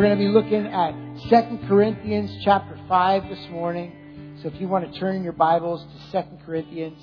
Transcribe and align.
We're 0.00 0.06
going 0.06 0.18
to 0.18 0.24
be 0.24 0.30
looking 0.30 0.66
at 0.66 0.94
2 1.28 1.68
Corinthians 1.68 2.34
chapter 2.42 2.74
5 2.88 3.28
this 3.28 3.50
morning. 3.50 4.38
So 4.40 4.48
if 4.48 4.58
you 4.58 4.66
want 4.66 4.90
to 4.90 4.98
turn 4.98 5.22
your 5.22 5.34
Bibles 5.34 5.84
to 6.10 6.22
2 6.22 6.46
Corinthians 6.46 6.98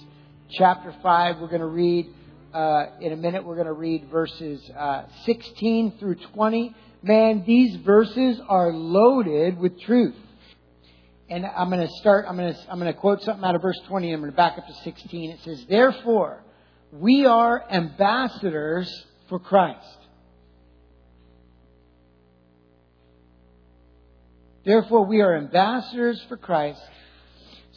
chapter 0.49 0.95
5, 1.03 1.39
we're 1.39 1.47
going 1.47 1.59
to 1.59 1.67
read, 1.67 2.07
uh, 2.55 2.85
in 2.99 3.13
a 3.13 3.15
minute, 3.15 3.45
we're 3.45 3.53
going 3.53 3.67
to 3.67 3.73
read 3.73 4.09
verses 4.09 4.67
uh, 4.75 5.03
16 5.25 5.99
through 5.99 6.15
20. 6.33 6.75
Man, 7.03 7.43
these 7.45 7.75
verses 7.81 8.41
are 8.49 8.73
loaded 8.73 9.59
with 9.59 9.79
truth. 9.81 10.15
And 11.29 11.45
I'm 11.45 11.69
going 11.69 11.85
to 11.85 11.93
start, 11.99 12.25
I'm 12.27 12.35
going 12.35 12.51
to, 12.51 12.59
I'm 12.67 12.79
going 12.79 12.91
to 12.91 12.99
quote 12.99 13.21
something 13.21 13.45
out 13.45 13.53
of 13.53 13.61
verse 13.61 13.79
20 13.87 14.07
and 14.07 14.15
I'm 14.15 14.21
going 14.21 14.31
to 14.31 14.35
back 14.35 14.57
up 14.57 14.65
to 14.65 14.73
16. 14.73 15.29
It 15.29 15.39
says, 15.43 15.63
Therefore, 15.69 16.43
we 16.91 17.27
are 17.27 17.63
ambassadors 17.69 18.91
for 19.29 19.37
Christ 19.37 19.96
Therefore, 24.67 25.05
we 25.05 25.21
are 25.21 25.37
ambassadors 25.37 26.21
for 26.27 26.35
Christ, 26.35 26.81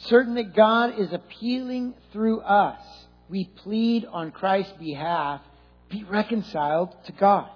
certain 0.07 0.35
that 0.35 0.53
God 0.53 0.99
is 0.99 1.13
appealing 1.13 1.93
through 2.11 2.41
us. 2.41 2.81
We 3.29 3.45
plead 3.45 4.03
on 4.03 4.31
Christ's 4.31 4.73
behalf, 4.73 5.39
be 5.89 6.03
reconciled 6.03 6.93
to 7.05 7.13
God. 7.13 7.49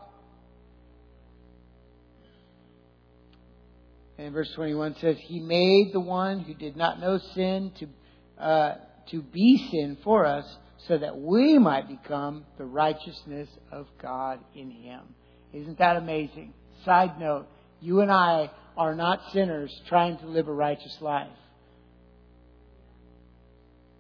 And 4.17 4.33
verse 4.33 4.49
21 4.53 4.95
says, 5.01 5.17
He 5.19 5.41
made 5.41 5.91
the 5.91 5.99
one 5.99 6.39
who 6.39 6.53
did 6.53 6.77
not 6.77 7.01
know 7.01 7.17
sin 7.33 7.73
to, 7.79 8.41
uh, 8.41 8.75
to 9.09 9.21
be 9.21 9.67
sin 9.69 9.97
for 10.01 10.25
us, 10.25 10.45
so 10.87 10.97
that 10.97 11.17
we 11.17 11.57
might 11.57 11.89
become 11.89 12.45
the 12.57 12.63
righteousness 12.63 13.49
of 13.69 13.87
God 14.01 14.39
in 14.55 14.71
Him. 14.71 15.01
Isn't 15.51 15.79
that 15.79 15.97
amazing? 15.97 16.53
Side 16.85 17.19
note, 17.19 17.47
you 17.81 17.99
and 17.99 18.09
I 18.09 18.49
are 18.77 18.95
not 18.95 19.21
sinners 19.31 19.73
trying 19.87 20.17
to 20.17 20.27
live 20.27 20.47
a 20.47 20.53
righteous 20.53 20.97
life. 21.01 21.27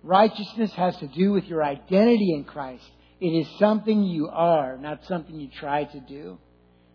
Righteousness 0.03 0.71
has 0.73 0.95
to 0.97 1.07
do 1.07 1.31
with 1.31 1.45
your 1.45 1.63
identity 1.63 2.33
in 2.33 2.43
Christ. 2.43 2.85
It 3.19 3.29
is 3.29 3.47
something 3.57 4.03
you 4.03 4.27
are, 4.27 4.77
not 4.77 5.05
something 5.05 5.39
you 5.39 5.49
try 5.49 5.85
to 5.85 5.99
do. 5.99 6.37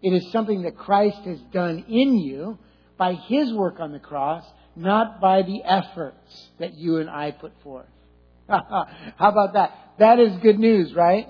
It 0.03 0.11
is 0.11 0.31
something 0.31 0.62
that 0.62 0.77
Christ 0.77 1.19
has 1.25 1.41
done 1.53 1.84
in 1.89 2.19
you 2.19 2.59
by 2.97 3.14
His 3.14 3.53
work 3.53 3.81
on 3.81 3.92
the 3.92 3.98
cross, 3.98 4.44
not 4.77 5.20
by 5.20 5.42
the 5.42 5.62
efforts 5.65 6.48
that 6.59 6.75
you 6.75 6.98
and 6.98 7.11
I 7.11 7.33
put 7.33 7.53
forth. 7.62 7.89
How 8.48 8.87
about 9.19 9.55
that? 9.55 9.72
That 9.98 10.20
is 10.20 10.37
good 10.42 10.59
news, 10.59 10.92
right? 10.94 11.27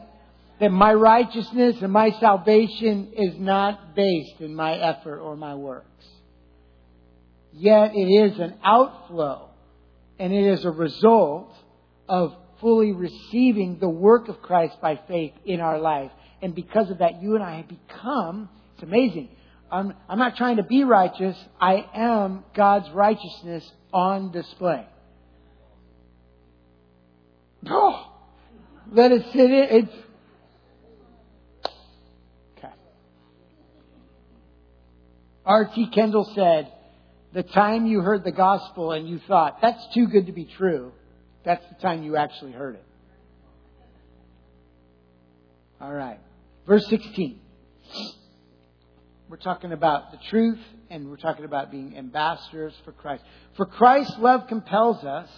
That 0.61 0.71
my 0.71 0.93
righteousness 0.93 1.77
and 1.81 1.93
my 1.93 2.11
salvation 2.21 3.13
is 3.17 3.39
not 3.39 3.95
based 3.95 4.41
in 4.41 4.55
my 4.55 4.75
effort 4.75 5.21
or 5.21 5.37
my 5.37 5.55
works 5.55 5.87
yet 7.53 7.93
it 7.95 8.09
is 8.09 8.39
an 8.39 8.55
outflow 8.65 9.49
and 10.19 10.33
it 10.33 10.47
is 10.53 10.65
a 10.65 10.71
result 10.71 11.53
of 12.09 12.35
fully 12.61 12.93
receiving 12.93 13.79
the 13.79 13.89
work 13.89 14.29
of 14.29 14.43
Christ 14.43 14.81
by 14.81 15.01
faith 15.09 15.33
in 15.45 15.61
our 15.61 15.79
life. 15.79 16.11
And 16.43 16.55
because 16.55 16.91
of 16.91 16.99
that, 16.99 17.23
you 17.23 17.35
and 17.35 17.45
I 17.45 17.57
have 17.57 17.69
become, 17.69 18.49
it's 18.75 18.83
amazing. 18.83 19.31
I'm, 19.71 19.95
I'm 20.09 20.19
not 20.19 20.37
trying 20.37 20.57
to 20.57 20.63
be 20.63 20.85
righteous. 20.85 21.37
I 21.61 21.87
am 21.95 22.45
God's 22.55 22.91
righteousness 22.91 23.69
on 23.93 24.33
display. 24.33 24.87
Oh, 27.67 28.13
let 28.91 29.13
it 29.13 29.25
sit 29.33 29.51
in. 29.51 29.67
It's, 29.71 29.93
okay. 32.59 32.73
R.T. 35.45 35.91
Kendall 35.95 36.31
said, 36.35 36.73
the 37.33 37.43
time 37.43 37.87
you 37.87 38.01
heard 38.01 38.25
the 38.25 38.33
gospel 38.33 38.93
and 38.93 39.09
you 39.09 39.21
thought, 39.29 39.61
that's 39.63 39.83
too 39.95 40.07
good 40.07 40.27
to 40.27 40.33
be 40.33 40.45
true, 40.45 40.93
that's 41.45 41.65
the 41.69 41.81
time 41.81 42.03
you 42.03 42.17
actually 42.17 42.53
heard 42.53 42.75
it. 42.75 42.85
All 45.81 45.93
right. 45.93 46.19
Verse 46.67 46.87
16. 46.89 47.41
We're 49.29 49.37
talking 49.37 49.73
about 49.73 50.11
the 50.11 50.19
truth 50.29 50.59
and 50.91 51.09
we're 51.09 51.17
talking 51.17 51.45
about 51.45 51.71
being 51.71 51.97
ambassadors 51.97 52.75
for 52.85 52.93
Christ. 52.93 53.23
For 53.57 53.65
Christ's 53.65 54.19
love 54.19 54.49
compels 54.49 55.05
us. 55.05 55.29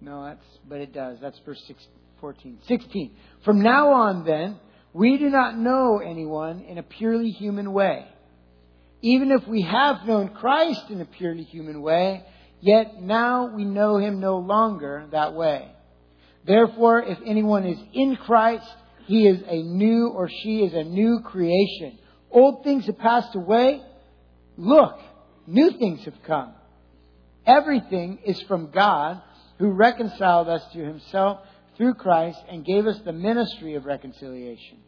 No, 0.00 0.24
that's, 0.24 0.44
but 0.68 0.80
it 0.80 0.92
does. 0.92 1.18
That's 1.20 1.38
verse 1.46 1.62
6, 1.66 1.86
14. 2.20 2.58
16. 2.66 3.16
From 3.44 3.62
now 3.62 3.92
on 3.92 4.24
then, 4.24 4.58
we 4.92 5.16
do 5.16 5.30
not 5.30 5.56
know 5.56 5.98
anyone 5.98 6.60
in 6.60 6.76
a 6.76 6.82
purely 6.82 7.30
human 7.30 7.72
way. 7.72 8.06
Even 9.02 9.32
if 9.32 9.46
we 9.48 9.62
have 9.62 10.06
known 10.06 10.28
Christ 10.28 10.84
in 10.88 11.00
a 11.00 11.04
purely 11.04 11.42
human 11.42 11.82
way, 11.82 12.24
yet 12.60 13.02
now 13.02 13.54
we 13.54 13.64
know 13.64 13.98
him 13.98 14.20
no 14.20 14.38
longer 14.38 15.06
that 15.10 15.34
way. 15.34 15.68
Therefore, 16.46 17.02
if 17.02 17.18
anyone 17.26 17.66
is 17.66 17.78
in 17.92 18.16
Christ, 18.16 18.66
he 19.06 19.26
is 19.26 19.42
a 19.46 19.62
new 19.62 20.08
or 20.08 20.28
she 20.28 20.60
is 20.60 20.72
a 20.72 20.84
new 20.84 21.20
creation. 21.24 21.98
Old 22.30 22.62
things 22.62 22.86
have 22.86 22.98
passed 22.98 23.34
away. 23.34 23.82
Look, 24.56 24.98
new 25.46 25.72
things 25.72 26.04
have 26.04 26.22
come. 26.24 26.54
Everything 27.44 28.20
is 28.24 28.40
from 28.42 28.70
God 28.70 29.20
who 29.58 29.70
reconciled 29.70 30.48
us 30.48 30.62
to 30.72 30.78
himself 30.78 31.40
through 31.76 31.94
Christ 31.94 32.38
and 32.48 32.64
gave 32.64 32.86
us 32.86 32.98
the 33.04 33.12
ministry 33.12 33.74
of 33.74 33.84
reconciliation. 33.84 34.78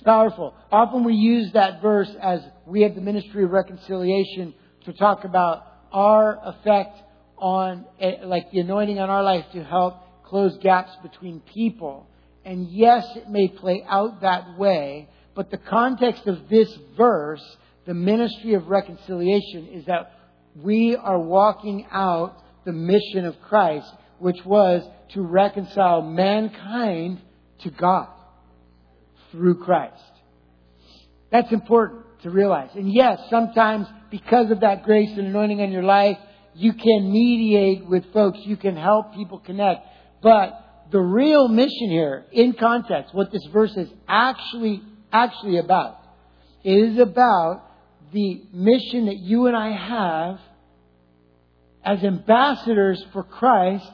It's 0.00 0.06
powerful. 0.06 0.54
Often 0.72 1.04
we 1.04 1.12
use 1.12 1.52
that 1.52 1.82
verse 1.82 2.08
as 2.22 2.40
we 2.64 2.80
have 2.84 2.94
the 2.94 3.02
ministry 3.02 3.44
of 3.44 3.50
reconciliation 3.50 4.54
to 4.86 4.94
talk 4.94 5.24
about 5.24 5.62
our 5.92 6.38
effect 6.42 6.96
on, 7.36 7.84
eh, 8.00 8.24
like 8.24 8.50
the 8.50 8.60
anointing 8.60 8.98
on 8.98 9.10
our 9.10 9.22
life 9.22 9.44
to 9.52 9.62
help 9.62 9.96
close 10.24 10.56
gaps 10.62 10.90
between 11.02 11.40
people. 11.40 12.06
And 12.46 12.68
yes, 12.68 13.14
it 13.14 13.28
may 13.28 13.48
play 13.48 13.84
out 13.86 14.22
that 14.22 14.56
way, 14.56 15.10
but 15.34 15.50
the 15.50 15.58
context 15.58 16.26
of 16.26 16.48
this 16.48 16.74
verse, 16.96 17.44
the 17.84 17.92
ministry 17.92 18.54
of 18.54 18.68
reconciliation, 18.68 19.66
is 19.66 19.84
that 19.84 20.12
we 20.56 20.96
are 20.96 21.20
walking 21.20 21.86
out 21.90 22.42
the 22.64 22.72
mission 22.72 23.26
of 23.26 23.38
Christ, 23.42 23.92
which 24.18 24.42
was 24.46 24.82
to 25.10 25.20
reconcile 25.20 26.00
mankind 26.00 27.20
to 27.58 27.70
God 27.70 28.08
through 29.30 29.62
Christ. 29.62 30.02
That's 31.30 31.52
important 31.52 32.04
to 32.22 32.30
realize. 32.30 32.70
And 32.74 32.92
yes, 32.92 33.20
sometimes 33.30 33.86
because 34.10 34.50
of 34.50 34.60
that 34.60 34.82
grace 34.82 35.10
and 35.10 35.26
anointing 35.26 35.60
on 35.60 35.70
your 35.70 35.82
life, 35.82 36.18
you 36.54 36.72
can 36.72 37.12
mediate 37.12 37.86
with 37.86 38.12
folks. 38.12 38.38
You 38.42 38.56
can 38.56 38.76
help 38.76 39.14
people 39.14 39.38
connect. 39.38 39.86
But 40.22 40.88
the 40.90 41.00
real 41.00 41.48
mission 41.48 41.90
here, 41.90 42.24
in 42.32 42.52
context, 42.54 43.14
what 43.14 43.30
this 43.30 43.46
verse 43.52 43.76
is 43.76 43.88
actually, 44.08 44.82
actually 45.12 45.58
about, 45.58 45.98
is 46.64 46.98
about 46.98 47.62
the 48.12 48.42
mission 48.52 49.06
that 49.06 49.18
you 49.18 49.46
and 49.46 49.56
I 49.56 49.70
have 49.70 50.40
as 51.84 52.04
ambassadors 52.04 53.02
for 53.12 53.22
Christ, 53.22 53.88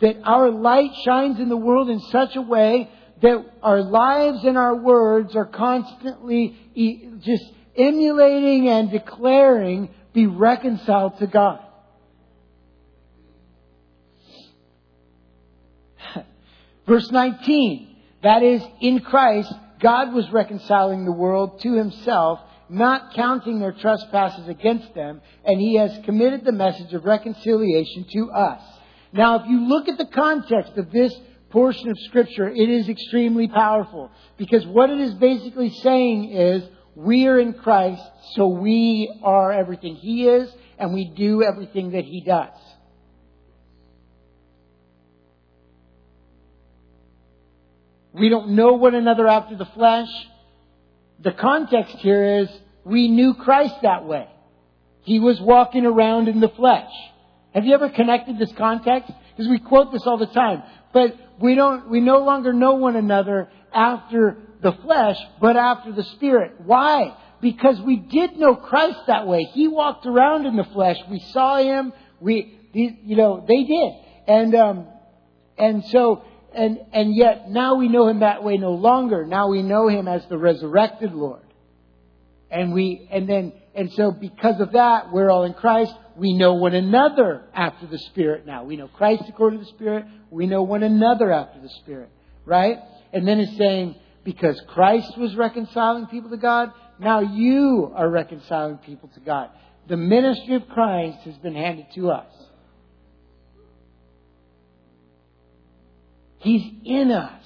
that 0.00 0.16
our 0.24 0.50
light 0.50 0.90
shines 1.04 1.40
in 1.40 1.48
the 1.48 1.56
world 1.56 1.88
in 1.88 2.00
such 2.00 2.36
a 2.36 2.42
way 2.42 2.90
that 3.22 3.44
our 3.62 3.82
lives 3.82 4.44
and 4.44 4.58
our 4.58 4.74
words 4.74 5.34
are 5.36 5.46
constantly 5.46 6.56
just 7.20 7.44
emulating 7.76 8.68
and 8.68 8.90
declaring 8.90 9.88
be 10.12 10.26
reconciled 10.26 11.18
to 11.18 11.26
God. 11.26 11.60
Verse 16.86 17.10
19, 17.10 17.96
that 18.22 18.42
is, 18.42 18.62
in 18.80 19.00
Christ, 19.00 19.52
God 19.80 20.12
was 20.12 20.30
reconciling 20.30 21.04
the 21.04 21.12
world 21.12 21.60
to 21.62 21.74
himself, 21.74 22.40
not 22.68 23.14
counting 23.14 23.60
their 23.60 23.72
trespasses 23.72 24.48
against 24.48 24.94
them, 24.94 25.20
and 25.44 25.60
he 25.60 25.76
has 25.76 25.96
committed 26.04 26.44
the 26.44 26.52
message 26.52 26.92
of 26.92 27.04
reconciliation 27.04 28.04
to 28.12 28.30
us. 28.30 28.62
Now, 29.12 29.40
if 29.40 29.48
you 29.48 29.68
look 29.68 29.88
at 29.88 29.98
the 29.98 30.06
context 30.06 30.72
of 30.76 30.90
this 30.90 31.14
portion 31.52 31.90
of 31.90 31.98
Scripture, 32.06 32.48
it 32.48 32.68
is 32.68 32.88
extremely 32.88 33.46
powerful. 33.46 34.10
Because 34.38 34.66
what 34.66 34.90
it 34.90 35.00
is 35.00 35.14
basically 35.14 35.70
saying 35.70 36.32
is, 36.32 36.64
we 36.94 37.26
are 37.26 37.38
in 37.38 37.54
Christ, 37.54 38.02
so 38.34 38.48
we 38.48 39.20
are 39.22 39.52
everything 39.52 39.94
He 39.96 40.26
is, 40.26 40.50
and 40.78 40.92
we 40.92 41.04
do 41.04 41.42
everything 41.42 41.92
that 41.92 42.04
He 42.04 42.22
does. 42.22 42.48
We 48.12 48.28
don't 48.28 48.50
know 48.50 48.74
one 48.74 48.94
another 48.94 49.26
after 49.26 49.56
the 49.56 49.64
flesh. 49.64 50.10
The 51.20 51.32
context 51.32 51.96
here 51.98 52.40
is, 52.40 52.48
we 52.84 53.08
knew 53.08 53.34
Christ 53.34 53.76
that 53.82 54.04
way. 54.04 54.28
He 55.02 55.18
was 55.18 55.40
walking 55.40 55.86
around 55.86 56.28
in 56.28 56.40
the 56.40 56.48
flesh. 56.48 56.90
Have 57.54 57.64
you 57.64 57.74
ever 57.74 57.88
connected 57.88 58.38
this 58.38 58.52
context? 58.56 59.12
Because 59.42 59.50
we 59.50 59.68
quote 59.68 59.92
this 59.92 60.06
all 60.06 60.18
the 60.18 60.26
time. 60.26 60.62
But 60.92 61.16
we 61.40 61.54
don't, 61.54 61.90
we 61.90 62.00
no 62.00 62.18
longer 62.18 62.52
know 62.52 62.74
one 62.74 62.96
another 62.96 63.48
after 63.74 64.36
the 64.62 64.72
flesh, 64.72 65.16
but 65.40 65.56
after 65.56 65.92
the 65.92 66.04
Spirit. 66.04 66.60
Why? 66.64 67.16
Because 67.40 67.80
we 67.80 67.96
did 67.96 68.36
know 68.36 68.54
Christ 68.54 69.00
that 69.08 69.26
way. 69.26 69.48
He 69.52 69.66
walked 69.66 70.06
around 70.06 70.46
in 70.46 70.56
the 70.56 70.64
flesh. 70.64 70.96
We 71.10 71.18
saw 71.32 71.58
Him. 71.58 71.92
We, 72.20 72.58
you 72.72 73.16
know, 73.16 73.44
they 73.48 73.64
did. 73.64 73.92
And, 74.28 74.54
um, 74.54 74.86
and 75.58 75.84
so, 75.86 76.22
and, 76.54 76.78
and 76.92 77.16
yet 77.16 77.50
now 77.50 77.74
we 77.74 77.88
know 77.88 78.06
Him 78.06 78.20
that 78.20 78.44
way 78.44 78.58
no 78.58 78.72
longer. 78.72 79.26
Now 79.26 79.48
we 79.48 79.62
know 79.62 79.88
Him 79.88 80.06
as 80.06 80.22
the 80.28 80.38
resurrected 80.38 81.12
Lord. 81.12 81.42
And 82.50 82.72
we, 82.72 83.08
and 83.10 83.28
then, 83.28 83.54
and 83.74 83.90
so 83.92 84.12
because 84.12 84.60
of 84.60 84.72
that, 84.72 85.10
we're 85.10 85.30
all 85.30 85.44
in 85.44 85.54
Christ. 85.54 85.94
We 86.16 86.34
know 86.34 86.54
one 86.54 86.74
another 86.74 87.44
after 87.54 87.86
the 87.86 87.98
Spirit 87.98 88.46
now. 88.46 88.64
We 88.64 88.76
know 88.76 88.88
Christ 88.88 89.24
according 89.28 89.60
to 89.60 89.64
the 89.64 89.70
Spirit. 89.70 90.04
We 90.30 90.46
know 90.46 90.62
one 90.62 90.82
another 90.82 91.32
after 91.32 91.60
the 91.60 91.70
Spirit. 91.80 92.10
Right? 92.44 92.78
And 93.12 93.26
then 93.26 93.40
it's 93.40 93.56
saying, 93.56 93.96
because 94.24 94.60
Christ 94.68 95.16
was 95.18 95.34
reconciling 95.36 96.06
people 96.06 96.30
to 96.30 96.36
God, 96.36 96.72
now 96.98 97.20
you 97.20 97.92
are 97.94 98.08
reconciling 98.08 98.78
people 98.78 99.10
to 99.14 99.20
God. 99.20 99.50
The 99.88 99.96
ministry 99.96 100.54
of 100.54 100.68
Christ 100.68 101.18
has 101.24 101.36
been 101.38 101.54
handed 101.54 101.86
to 101.94 102.10
us. 102.10 102.32
He's 106.38 106.62
in 106.84 107.10
us. 107.10 107.42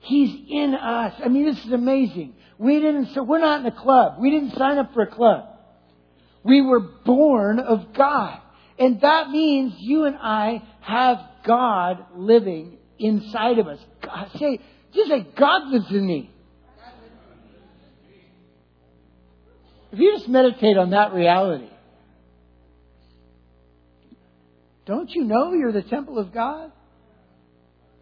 He's 0.00 0.30
in 0.50 0.74
us. 0.74 1.14
I 1.24 1.28
mean, 1.28 1.46
this 1.46 1.64
is 1.64 1.72
amazing. 1.72 2.34
We 2.58 2.80
didn't, 2.80 3.12
so 3.14 3.22
we're 3.22 3.38
not 3.38 3.60
in 3.60 3.66
a 3.66 3.70
club. 3.70 4.14
We 4.20 4.30
didn't 4.30 4.56
sign 4.56 4.78
up 4.78 4.94
for 4.94 5.02
a 5.02 5.06
club. 5.06 5.55
We 6.46 6.62
were 6.62 6.80
born 6.80 7.58
of 7.58 7.92
God. 7.92 8.40
And 8.78 9.00
that 9.00 9.30
means 9.30 9.74
you 9.78 10.04
and 10.04 10.16
I 10.16 10.62
have 10.80 11.18
God 11.46 12.06
living 12.14 12.78
inside 12.98 13.58
of 13.58 13.66
us. 13.66 13.78
God, 14.02 14.30
say, 14.38 14.60
just 14.94 15.08
say, 15.08 15.26
God 15.36 15.68
lives 15.68 15.90
in 15.90 16.06
me. 16.06 16.30
If 19.92 19.98
you 19.98 20.16
just 20.16 20.28
meditate 20.28 20.76
on 20.76 20.90
that 20.90 21.14
reality, 21.14 21.70
don't 24.84 25.10
you 25.10 25.24
know 25.24 25.52
you're 25.52 25.72
the 25.72 25.82
temple 25.82 26.18
of 26.18 26.32
God? 26.32 26.70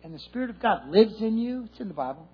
And 0.02 0.14
the 0.14 0.19
Spirit 0.19 0.50
of 0.50 0.61
God 0.61 0.91
lives 0.91 1.14
in 1.20 1.38
you? 1.38 1.69
It's 1.70 1.81
in 1.81 1.88
the 1.88 1.94
Bible. 1.94 2.29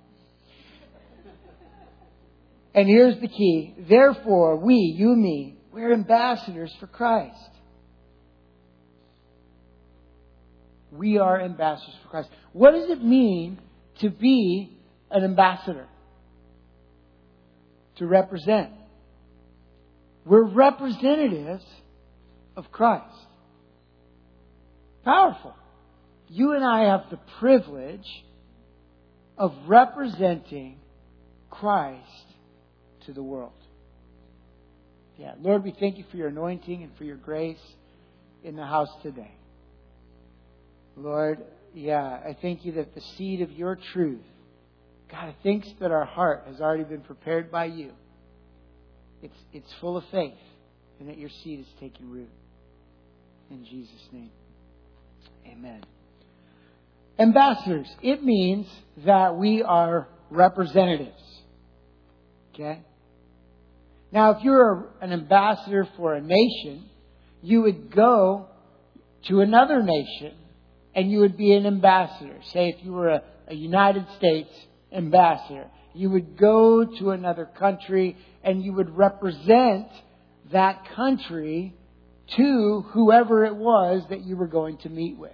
And 2.75 2.89
here's 2.89 3.21
the 3.21 3.29
key. 3.29 3.75
Therefore, 3.89 4.57
we, 4.57 4.75
you 4.97 5.13
and 5.13 5.23
me, 5.23 5.60
we're 5.73 5.93
ambassadors 5.93 6.75
for 6.81 6.87
Christ. 6.87 7.37
We 10.91 11.19
are 11.19 11.41
ambassadors 11.41 11.95
for 12.03 12.09
Christ. 12.09 12.29
What 12.53 12.73
does 12.73 12.91
it 12.91 13.03
mean 13.03 13.59
to 14.01 14.11
be 14.11 14.77
an 15.11 15.23
ambassador? 15.23 15.87
To 17.97 18.07
represent. 18.07 18.71
We're 20.25 20.45
representatives 20.45 21.65
of 22.57 22.73
Christ. 22.73 23.15
Powerful. 25.05 25.55
You 26.29 26.53
and 26.53 26.65
I 26.65 26.91
have 26.91 27.11
the 27.11 27.19
privilege 27.39 28.07
of 29.39 29.55
representing 29.67 30.79
Christ 31.49 32.05
to 33.07 33.13
the 33.13 33.23
world. 33.23 33.53
Yeah, 35.21 35.35
Lord, 35.43 35.65
we 35.65 35.75
thank 35.79 35.99
you 35.99 36.05
for 36.11 36.17
your 36.17 36.29
anointing 36.29 36.83
and 36.83 36.97
for 36.97 37.05
your 37.05 37.19
grace 37.19 37.61
in 38.43 38.57
the 38.57 38.65
house 38.65 38.89
today. 39.03 39.35
Lord, 40.97 41.43
yeah, 41.75 42.03
I 42.03 42.35
thank 42.41 42.65
you 42.65 42.73
that 42.73 42.95
the 42.95 43.03
seed 43.19 43.43
of 43.43 43.53
your 43.53 43.77
truth, 43.93 44.25
God, 45.11 45.35
thinks 45.43 45.69
that 45.81 45.91
our 45.91 46.07
heart 46.07 46.45
has 46.47 46.63
already 46.63 46.85
been 46.85 47.03
prepared 47.03 47.53
by 47.53 47.67
you. 47.67 47.91
It's, 49.23 49.37
it's 49.53 49.71
full 49.79 49.99
of 49.99 50.05
faith, 50.11 50.33
and 50.99 51.11
that 51.11 51.19
your 51.19 51.29
seed 51.45 51.61
is 51.61 51.67
taking 51.81 52.11
root. 52.11 52.31
In 53.51 53.67
Jesus' 53.67 54.09
name, 54.13 54.31
amen. 55.47 55.85
Ambassadors, 57.19 57.95
it 58.03 58.25
means 58.25 58.67
that 59.05 59.37
we 59.37 59.63
are 59.63 60.09
representatives. 60.31 61.43
Okay? 62.55 62.81
Now, 64.13 64.33
if 64.33 64.43
you're 64.43 64.89
an 65.01 65.13
ambassador 65.13 65.89
for 65.97 66.15
a 66.15 66.21
nation, 66.21 66.87
you 67.43 67.63
would 67.63 67.95
go 67.95 68.47
to 69.29 69.41
another 69.41 69.83
nation 69.83 70.35
and 70.95 71.11
you 71.11 71.21
would 71.21 71.37
be 71.37 71.53
an 71.53 71.67
ambassador. 71.67 72.37
Say, 72.53 72.75
if 72.77 72.85
you 72.85 72.93
were 72.93 73.09
a, 73.09 73.23
a 73.49 73.55
United 73.55 74.07
States 74.17 74.51
ambassador, 74.93 75.67
you 75.95 76.11
would 76.11 76.37
go 76.37 76.85
to 76.85 77.11
another 77.11 77.47
country 77.47 78.17
and 78.43 78.63
you 78.63 78.73
would 78.73 78.97
represent 78.97 79.89
that 80.53 80.89
country 80.97 81.75
to 82.37 82.85
whoever 82.91 83.45
it 83.45 83.55
was 83.55 84.03
that 84.11 84.23
you 84.23 84.37
were 84.37 84.47
going 84.47 84.79
to 84.79 84.89
meet 84.89 85.17
with. 85.17 85.33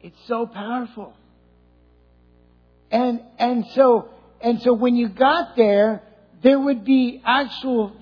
It's 0.00 0.18
so 0.26 0.46
powerful. 0.46 1.14
And, 2.90 3.22
and 3.38 3.64
so 3.74 4.10
and 4.44 4.60
so 4.60 4.74
when 4.74 4.94
you 4.94 5.08
got 5.08 5.56
there, 5.56 6.02
there 6.42 6.60
would 6.60 6.84
be 6.84 7.22
actual, 7.24 7.96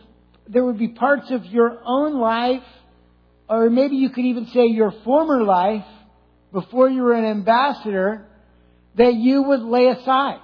there 0.48 0.64
would 0.64 0.78
be 0.78 0.88
parts 0.88 1.30
of 1.30 1.46
your 1.46 1.80
own 1.84 2.18
life, 2.18 2.64
or 3.48 3.70
maybe 3.70 3.96
you 3.96 4.10
could 4.10 4.24
even 4.24 4.46
say 4.48 4.66
your 4.66 4.92
former 5.04 5.44
life, 5.44 5.84
before 6.52 6.90
you 6.90 7.02
were 7.02 7.14
an 7.14 7.24
ambassador, 7.24 8.26
that 8.96 9.14
you 9.14 9.42
would 9.42 9.60
lay 9.60 9.86
aside. 9.86 10.40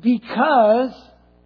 Because, 0.00 0.92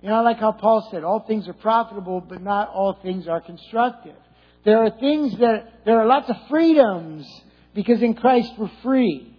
you 0.00 0.08
know, 0.08 0.22
like 0.22 0.38
how 0.38 0.52
Paul 0.52 0.88
said, 0.90 1.02
all 1.02 1.20
things 1.26 1.48
are 1.48 1.52
profitable, 1.52 2.20
but 2.20 2.40
not 2.40 2.70
all 2.70 2.98
things 3.02 3.26
are 3.26 3.40
constructive. 3.40 4.16
There 4.64 4.78
are 4.78 4.90
things 4.90 5.36
that, 5.38 5.84
there 5.84 5.98
are 5.98 6.06
lots 6.06 6.30
of 6.30 6.36
freedoms, 6.48 7.26
because 7.74 8.00
in 8.00 8.14
Christ 8.14 8.52
we're 8.56 8.70
free. 8.82 9.36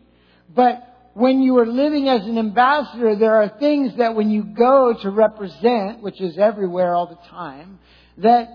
But 0.54 0.91
when 1.14 1.42
you 1.42 1.58
are 1.58 1.66
living 1.66 2.08
as 2.08 2.26
an 2.26 2.38
ambassador, 2.38 3.16
there 3.16 3.36
are 3.42 3.50
things 3.60 3.96
that 3.98 4.16
when 4.16 4.30
you 4.30 4.44
go 4.44 4.94
to 5.02 5.10
represent, 5.10 6.02
which 6.02 6.22
is 6.22 6.38
everywhere 6.38 6.96
all 6.96 7.08
the 7.08 7.30
time, 7.30 7.80
that, 8.18 8.48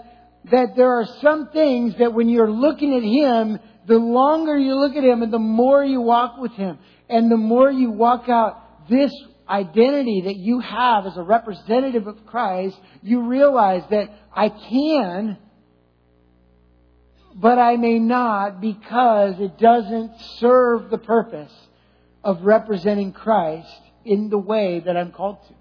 that 0.50 0.74
there 0.74 0.92
are 1.00 1.06
some 1.20 1.48
things 1.48 1.94
that 1.98 2.14
when 2.14 2.28
you're 2.28 2.50
looking 2.50 2.94
at 2.94 3.02
Him, 3.02 3.58
the 3.86 3.98
longer 3.98 4.56
you 4.56 4.74
look 4.74 4.96
at 4.96 5.04
Him 5.04 5.22
and 5.22 5.32
the 5.32 5.38
more 5.38 5.84
you 5.84 6.00
walk 6.00 6.38
with 6.38 6.52
Him, 6.52 6.78
and 7.10 7.30
the 7.30 7.36
more 7.36 7.70
you 7.70 7.90
walk 7.90 8.28
out 8.28 8.88
this 8.88 9.12
identity 9.48 10.22
that 10.22 10.36
you 10.36 10.60
have 10.60 11.06
as 11.06 11.16
a 11.16 11.22
representative 11.22 12.06
of 12.06 12.24
Christ, 12.26 12.76
you 13.02 13.28
realize 13.28 13.82
that 13.90 14.10
I 14.34 14.48
can, 14.48 15.36
but 17.34 17.58
I 17.58 17.76
may 17.76 17.98
not 17.98 18.62
because 18.62 19.38
it 19.38 19.58
doesn't 19.58 20.12
serve 20.38 20.90
the 20.90 20.98
purpose 20.98 21.52
of 22.26 22.42
representing 22.42 23.12
Christ 23.12 23.72
in 24.04 24.30
the 24.30 24.36
way 24.36 24.82
that 24.84 24.96
I'm 24.96 25.12
called 25.12 25.38
to. 25.46 25.54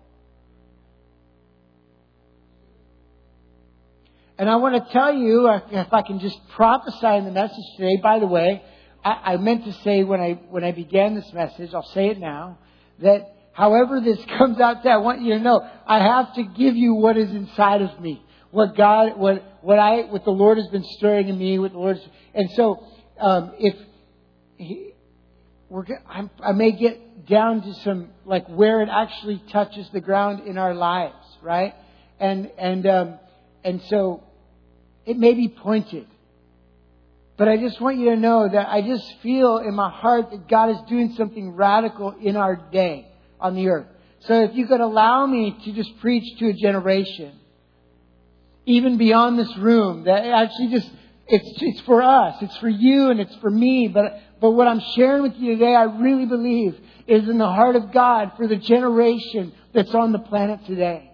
And 4.39 4.49
I 4.49 4.55
want 4.55 4.83
to 4.83 4.91
tell 4.91 5.13
you, 5.13 5.47
if 5.47 5.93
I 5.93 6.01
can 6.01 6.19
just 6.19 6.35
prophesy 6.55 7.17
in 7.17 7.25
the 7.25 7.31
message 7.31 7.63
today, 7.77 7.97
by 8.01 8.17
the 8.17 8.25
way, 8.25 8.63
I, 9.03 9.37
meant 9.37 9.65
to 9.65 9.73
say 9.83 10.03
when 10.03 10.19
I, 10.19 10.39
when 10.49 10.63
I 10.63 10.71
began 10.71 11.13
this 11.13 11.31
message, 11.33 11.69
I'll 11.71 11.87
say 11.93 12.07
it 12.07 12.19
now, 12.19 12.57
that 12.97 13.35
however 13.53 14.01
this 14.01 14.17
comes 14.39 14.59
out 14.59 14.81
to, 14.81 14.89
I 14.89 14.97
want 14.97 15.21
you 15.21 15.35
to 15.35 15.39
know, 15.39 15.61
I 15.85 15.99
have 15.99 16.33
to 16.33 16.43
give 16.57 16.75
you 16.75 16.95
what 16.95 17.15
is 17.15 17.29
inside 17.29 17.83
of 17.83 18.01
me. 18.01 18.25
What 18.49 18.75
God, 18.75 19.19
what, 19.19 19.43
what 19.61 19.77
I, 19.77 20.01
what 20.05 20.25
the 20.25 20.31
Lord 20.31 20.57
has 20.57 20.67
been 20.69 20.83
stirring 20.97 21.29
in 21.29 21.37
me, 21.37 21.59
what 21.59 21.73
the 21.73 21.77
Lord, 21.77 21.99
and 22.33 22.49
so, 22.55 22.83
um, 23.19 23.53
if, 23.59 23.75
he, 24.57 24.94
we're, 25.69 25.85
I 26.07 26.51
may 26.51 26.71
get 26.71 27.27
down 27.27 27.61
to 27.63 27.73
some 27.83 28.09
like 28.25 28.47
where 28.47 28.81
it 28.81 28.89
actually 28.89 29.41
touches 29.51 29.89
the 29.91 29.99
ground 29.99 30.47
in 30.47 30.57
our 30.57 30.73
lives, 30.73 31.15
right? 31.41 31.73
And 32.19 32.51
and 32.57 32.85
um, 32.85 33.19
and 33.63 33.81
so 33.89 34.23
it 35.05 35.17
may 35.17 35.33
be 35.33 35.49
pointed, 35.49 36.07
but 37.37 37.47
I 37.47 37.57
just 37.57 37.81
want 37.81 37.97
you 37.97 38.11
to 38.11 38.15
know 38.15 38.47
that 38.47 38.67
I 38.69 38.81
just 38.81 39.21
feel 39.21 39.57
in 39.57 39.73
my 39.73 39.89
heart 39.89 40.31
that 40.31 40.47
God 40.47 40.69
is 40.69 40.77
doing 40.87 41.13
something 41.17 41.51
radical 41.55 42.15
in 42.21 42.35
our 42.37 42.55
day 42.55 43.07
on 43.39 43.55
the 43.55 43.67
earth. 43.69 43.87
So 44.21 44.43
if 44.43 44.55
you 44.55 44.67
could 44.67 44.81
allow 44.81 45.25
me 45.25 45.55
to 45.65 45.73
just 45.73 45.97
preach 45.99 46.37
to 46.39 46.49
a 46.49 46.53
generation, 46.53 47.33
even 48.65 48.97
beyond 48.97 49.37
this 49.37 49.55
room, 49.57 50.05
that 50.05 50.25
actually 50.25 50.69
just 50.69 50.89
it's 51.27 51.61
it's 51.61 51.81
for 51.81 52.03
us, 52.03 52.35
it's 52.41 52.57
for 52.57 52.69
you, 52.69 53.09
and 53.09 53.19
it's 53.19 53.35
for 53.37 53.49
me, 53.49 53.87
but 53.87 54.19
but 54.41 54.51
what 54.51 54.67
I'm 54.67 54.81
sharing 54.95 55.23
with 55.23 55.33
you 55.37 55.53
today, 55.53 55.73
I 55.73 55.83
really 55.83 56.25
believe 56.25 56.75
is 57.07 57.27
in 57.29 57.37
the 57.37 57.47
heart 57.47 57.75
of 57.75 57.91
God 57.91 58.33
for 58.35 58.47
the 58.47 58.57
generation 58.57 59.53
that's 59.73 59.93
on 59.93 60.11
the 60.11 60.19
planet 60.19 60.65
today. 60.65 61.11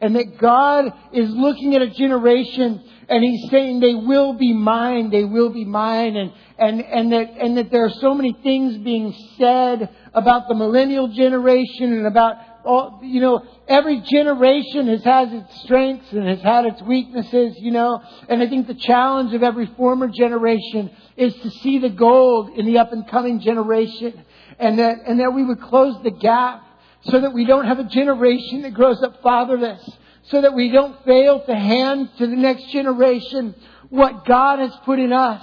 And 0.00 0.16
that 0.16 0.38
God 0.38 0.92
is 1.12 1.30
looking 1.30 1.74
at 1.74 1.82
a 1.82 1.90
generation 1.90 2.82
and 3.08 3.24
He's 3.24 3.50
saying 3.50 3.80
they 3.80 3.94
will 3.94 4.34
be 4.34 4.52
mine, 4.52 5.10
they 5.10 5.24
will 5.24 5.50
be 5.50 5.64
mine, 5.64 6.16
and, 6.16 6.32
and, 6.58 6.80
and 6.80 7.12
that, 7.12 7.30
and 7.40 7.56
that 7.58 7.70
there 7.70 7.84
are 7.84 7.92
so 8.00 8.14
many 8.14 8.36
things 8.42 8.78
being 8.78 9.14
said 9.38 9.88
about 10.12 10.48
the 10.48 10.54
millennial 10.54 11.08
generation 11.08 11.92
and 11.92 12.06
about 12.06 12.36
all, 12.64 13.00
you 13.02 13.20
know, 13.20 13.44
every 13.68 14.00
generation 14.00 14.88
has 14.88 15.04
had 15.04 15.32
its 15.32 15.62
strengths 15.62 16.10
and 16.12 16.26
has 16.26 16.40
had 16.40 16.64
its 16.64 16.80
weaknesses, 16.82 17.56
you 17.58 17.70
know, 17.70 18.02
and 18.28 18.42
I 18.42 18.48
think 18.48 18.66
the 18.66 18.74
challenge 18.74 19.34
of 19.34 19.42
every 19.42 19.66
former 19.76 20.08
generation 20.08 20.90
is 21.16 21.34
to 21.34 21.50
see 21.50 21.78
the 21.78 21.90
gold 21.90 22.50
in 22.56 22.66
the 22.66 22.78
up 22.78 22.92
and 22.92 23.06
coming 23.08 23.40
generation 23.40 24.24
and 24.58 24.78
that, 24.78 24.98
and 25.06 25.20
that 25.20 25.32
we 25.32 25.44
would 25.44 25.60
close 25.60 26.02
the 26.02 26.10
gap 26.10 26.62
so 27.02 27.20
that 27.20 27.32
we 27.34 27.44
don't 27.44 27.66
have 27.66 27.78
a 27.78 27.84
generation 27.84 28.62
that 28.62 28.72
grows 28.72 29.02
up 29.02 29.22
fatherless, 29.22 29.86
so 30.24 30.40
that 30.40 30.54
we 30.54 30.70
don't 30.70 31.04
fail 31.04 31.44
to 31.44 31.54
hand 31.54 32.08
to 32.18 32.26
the 32.26 32.36
next 32.36 32.70
generation 32.70 33.54
what 33.90 34.24
God 34.24 34.58
has 34.58 34.72
put 34.84 34.98
in 34.98 35.12
us. 35.12 35.42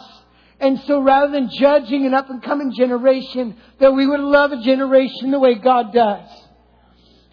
And 0.60 0.80
so 0.82 1.02
rather 1.02 1.32
than 1.32 1.50
judging 1.50 2.06
an 2.06 2.14
up 2.14 2.30
and 2.30 2.42
coming 2.42 2.72
generation, 2.74 3.56
that 3.80 3.94
we 3.94 4.06
would 4.06 4.20
love 4.20 4.52
a 4.52 4.62
generation 4.62 5.32
the 5.32 5.40
way 5.40 5.56
God 5.56 5.94
does. 5.94 6.28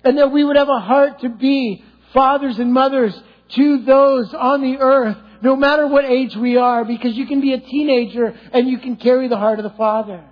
And 0.08 0.16
that 0.16 0.32
we 0.32 0.42
would 0.42 0.56
have 0.56 0.70
a 0.70 0.80
heart 0.80 1.20
to 1.20 1.28
be 1.28 1.84
fathers 2.14 2.58
and 2.58 2.72
mothers 2.72 3.14
to 3.56 3.82
those 3.82 4.32
on 4.32 4.62
the 4.62 4.78
earth, 4.78 5.18
no 5.42 5.54
matter 5.54 5.86
what 5.86 6.06
age 6.06 6.34
we 6.34 6.56
are, 6.56 6.82
because 6.82 7.14
you 7.14 7.26
can 7.26 7.42
be 7.42 7.52
a 7.52 7.60
teenager 7.60 8.34
and 8.54 8.70
you 8.70 8.78
can 8.78 8.96
carry 8.96 9.28
the 9.28 9.36
heart 9.36 9.58
of 9.58 9.64
the 9.64 9.76
Father. 9.76 10.24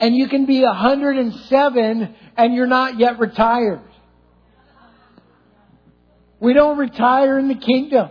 And 0.00 0.16
you 0.16 0.26
can 0.28 0.46
be 0.46 0.62
107 0.62 2.14
and 2.34 2.54
you're 2.54 2.66
not 2.66 2.98
yet 2.98 3.18
retired. 3.18 3.82
We 6.40 6.54
don't 6.54 6.78
retire 6.78 7.38
in 7.38 7.48
the 7.48 7.56
kingdom. 7.56 8.08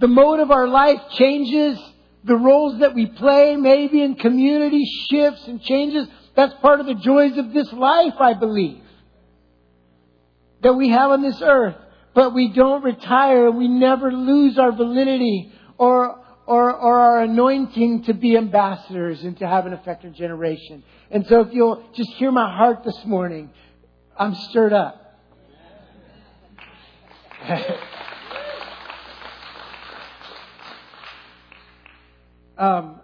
The 0.00 0.08
mode 0.08 0.40
of 0.40 0.50
our 0.50 0.66
life 0.66 0.98
changes. 1.12 1.78
The 2.24 2.34
roles 2.34 2.80
that 2.80 2.96
we 2.96 3.06
play, 3.06 3.54
maybe 3.54 4.02
in 4.02 4.16
community, 4.16 4.84
shifts 5.08 5.46
and 5.46 5.62
changes. 5.62 6.08
That's 6.34 6.54
part 6.60 6.80
of 6.80 6.86
the 6.86 6.94
joys 6.94 7.36
of 7.36 7.52
this 7.52 7.70
life, 7.72 8.14
I 8.18 8.34
believe. 8.34 8.82
That 10.62 10.74
we 10.74 10.90
have 10.90 11.10
on 11.10 11.22
this 11.22 11.40
earth. 11.42 11.76
But 12.14 12.34
we 12.34 12.52
don't 12.52 12.84
retire. 12.84 13.50
We 13.50 13.68
never 13.68 14.12
lose 14.12 14.58
our 14.58 14.72
validity 14.72 15.52
or 15.78 16.22
or, 16.46 16.74
or 16.74 16.98
our 16.98 17.22
anointing 17.22 18.04
to 18.04 18.14
be 18.14 18.36
ambassadors 18.36 19.22
and 19.22 19.36
to 19.38 19.46
have 19.46 19.66
an 19.66 19.72
effective 19.72 20.14
generation. 20.14 20.82
And 21.10 21.26
so 21.26 21.40
if 21.40 21.52
you'll 21.52 21.84
just 21.94 22.10
hear 22.14 22.32
my 22.32 22.56
heart 22.56 22.84
this 22.84 23.04
morning, 23.04 23.50
I'm 24.18 24.34
stirred 24.34 24.72
up. 24.72 24.98
um, 32.58 33.00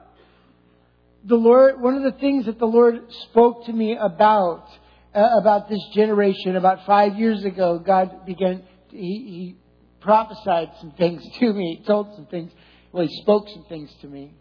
the 1.29 1.37
Lord, 1.37 1.81
one 1.81 1.95
of 1.95 2.03
the 2.03 2.19
things 2.19 2.47
that 2.47 2.59
the 2.59 2.67
Lord 2.67 3.01
spoke 3.31 3.67
to 3.67 3.73
me 3.73 3.97
about, 4.01 4.67
uh, 5.15 5.29
about 5.41 5.69
this 5.69 5.85
generation, 5.95 6.57
about 6.57 6.87
five 6.87 7.17
years 7.17 7.45
ago, 7.45 7.79
God 7.79 8.25
began, 8.27 8.65
he, 8.91 8.97
he 8.99 9.57
prophesied 10.01 10.71
some 10.81 10.93
things 10.93 11.23
to 11.39 11.53
me, 11.53 11.79
he 11.81 11.87
told 11.87 12.15
some 12.17 12.27
things 12.27 12.51
well, 12.91 13.07
he 13.07 13.21
spoke 13.21 13.47
some 13.49 13.67
things 13.69 13.91
to 14.01 14.09
me. 14.09 14.33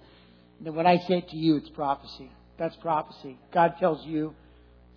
And 0.64 0.76
when 0.76 0.88
I 0.88 0.98
say 1.08 1.18
it 1.18 1.30
to 1.30 1.38
you, 1.38 1.58
it's 1.58 1.70
prophecy. 1.70 2.32
That's 2.58 2.76
prophecy. 2.78 3.38
God 3.54 3.74
tells 3.80 4.06
you. 4.06 4.34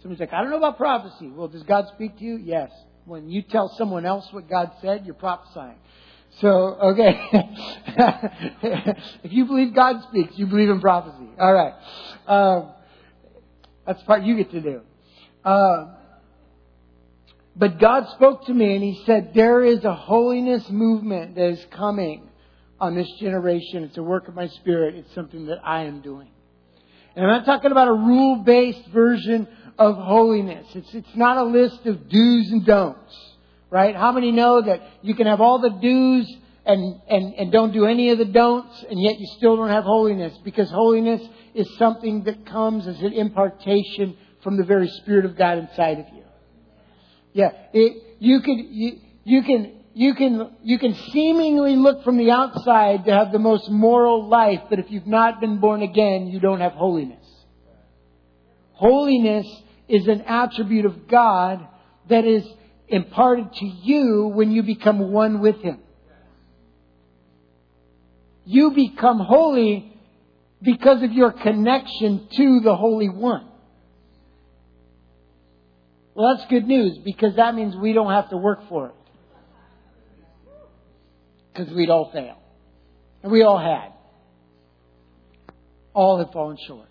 Somebody's 0.00 0.20
like, 0.20 0.32
I 0.32 0.40
don't 0.40 0.50
know 0.50 0.56
about 0.56 0.78
prophecy. 0.78 1.28
Well, 1.28 1.48
does 1.48 1.64
God 1.64 1.86
speak 1.94 2.16
to 2.18 2.24
you? 2.24 2.38
Yes. 2.38 2.70
When 3.04 3.28
you 3.28 3.42
tell 3.42 3.68
someone 3.76 4.06
else 4.06 4.26
what 4.30 4.48
God 4.48 4.70
said, 4.80 5.04
you're 5.04 5.14
prophesying. 5.14 5.76
So, 6.38 6.48
okay. 6.48 7.28
if 9.22 9.32
you 9.32 9.44
believe 9.46 9.74
God 9.74 10.02
speaks, 10.08 10.32
you 10.36 10.46
believe 10.46 10.70
in 10.70 10.80
prophecy. 10.80 11.28
All 11.38 11.52
right. 11.52 11.74
Um, 12.26 12.70
that's 13.86 14.02
part 14.04 14.22
you 14.22 14.36
get 14.36 14.50
to 14.52 14.60
do. 14.60 14.80
Uh, 15.44 15.86
but 17.56 17.78
God 17.78 18.08
spoke 18.14 18.46
to 18.46 18.54
me 18.54 18.74
and 18.74 18.82
He 18.82 19.02
said, 19.04 19.32
there 19.34 19.62
is 19.62 19.84
a 19.84 19.94
holiness 19.94 20.68
movement 20.70 21.34
that 21.34 21.50
is 21.50 21.66
coming 21.72 22.28
on 22.80 22.94
this 22.94 23.10
generation. 23.18 23.84
It's 23.84 23.98
a 23.98 24.02
work 24.02 24.28
of 24.28 24.34
my 24.34 24.48
spirit. 24.48 24.94
It's 24.94 25.14
something 25.14 25.46
that 25.46 25.58
I 25.64 25.84
am 25.84 26.00
doing. 26.00 26.30
And 27.14 27.24
I'm 27.24 27.30
not 27.30 27.44
talking 27.44 27.72
about 27.72 27.88
a 27.88 27.92
rule 27.92 28.36
based 28.36 28.86
version 28.88 29.48
of 29.78 29.96
holiness. 29.96 30.66
It's, 30.74 30.94
it's 30.94 31.16
not 31.16 31.36
a 31.36 31.42
list 31.42 31.84
of 31.86 32.08
do's 32.08 32.50
and 32.50 32.64
don'ts, 32.64 33.29
right? 33.70 33.94
How 33.94 34.12
many 34.12 34.32
know 34.32 34.62
that 34.62 34.82
you 35.02 35.14
can 35.14 35.26
have 35.26 35.40
all 35.40 35.60
the 35.60 35.70
do's 35.70 36.32
and, 36.66 37.00
and, 37.08 37.34
and 37.34 37.52
don't 37.52 37.72
do 37.72 37.86
any 37.86 38.10
of 38.10 38.18
the 38.18 38.24
don'ts 38.24 38.84
and 38.88 39.00
yet 39.00 39.18
you 39.18 39.26
still 39.36 39.56
don't 39.56 39.70
have 39.70 39.84
holiness 39.84 40.36
because 40.44 40.70
holiness 40.70 41.22
is 41.54 41.68
something 41.78 42.24
that 42.24 42.46
comes 42.46 42.86
as 42.86 43.00
an 43.00 43.12
impartation 43.12 44.16
from 44.42 44.56
the 44.56 44.64
very 44.64 44.88
Spirit 44.88 45.24
of 45.24 45.36
God 45.36 45.58
inside 45.58 45.98
of 46.00 46.06
you. 46.14 46.24
Yeah, 47.32 47.50
it, 47.72 48.16
you 48.18 48.40
could, 48.40 48.58
you, 48.58 48.98
you 49.24 49.42
can 49.42 49.80
you 49.92 50.14
can, 50.14 50.52
you 50.62 50.78
can 50.78 50.94
seemingly 51.12 51.74
look 51.76 52.04
from 52.04 52.16
the 52.16 52.30
outside 52.30 53.04
to 53.06 53.12
have 53.12 53.32
the 53.32 53.38
most 53.38 53.68
moral 53.68 54.28
life, 54.28 54.60
but 54.70 54.78
if 54.78 54.86
you've 54.88 55.06
not 55.06 55.40
been 55.40 55.58
born 55.58 55.82
again, 55.82 56.28
you 56.28 56.38
don't 56.38 56.60
have 56.60 56.72
holiness. 56.72 57.26
Holiness 58.72 59.46
is 59.88 60.06
an 60.06 60.22
attribute 60.22 60.86
of 60.86 61.08
God 61.08 61.66
that 62.08 62.24
is 62.24 62.44
imparted 62.90 63.52
to 63.54 63.64
you 63.64 64.32
when 64.34 64.50
you 64.50 64.62
become 64.62 65.12
one 65.12 65.40
with 65.40 65.56
Him. 65.62 65.78
You 68.44 68.72
become 68.72 69.18
holy 69.18 69.92
because 70.62 71.02
of 71.02 71.12
your 71.12 71.32
connection 71.32 72.28
to 72.36 72.60
the 72.60 72.74
Holy 72.74 73.08
One. 73.08 73.46
Well, 76.14 76.34
that's 76.36 76.48
good 76.50 76.66
news 76.66 76.98
because 77.04 77.36
that 77.36 77.54
means 77.54 77.76
we 77.76 77.92
don't 77.92 78.10
have 78.10 78.30
to 78.30 78.36
work 78.36 78.68
for 78.68 78.88
it 78.88 78.94
because 81.52 81.72
we'd 81.72 81.90
all 81.90 82.10
fail. 82.12 82.36
And 83.22 83.30
we 83.30 83.42
all 83.42 83.58
had. 83.58 83.92
All 85.92 86.18
have 86.18 86.32
fallen 86.32 86.56
short. 86.66 86.88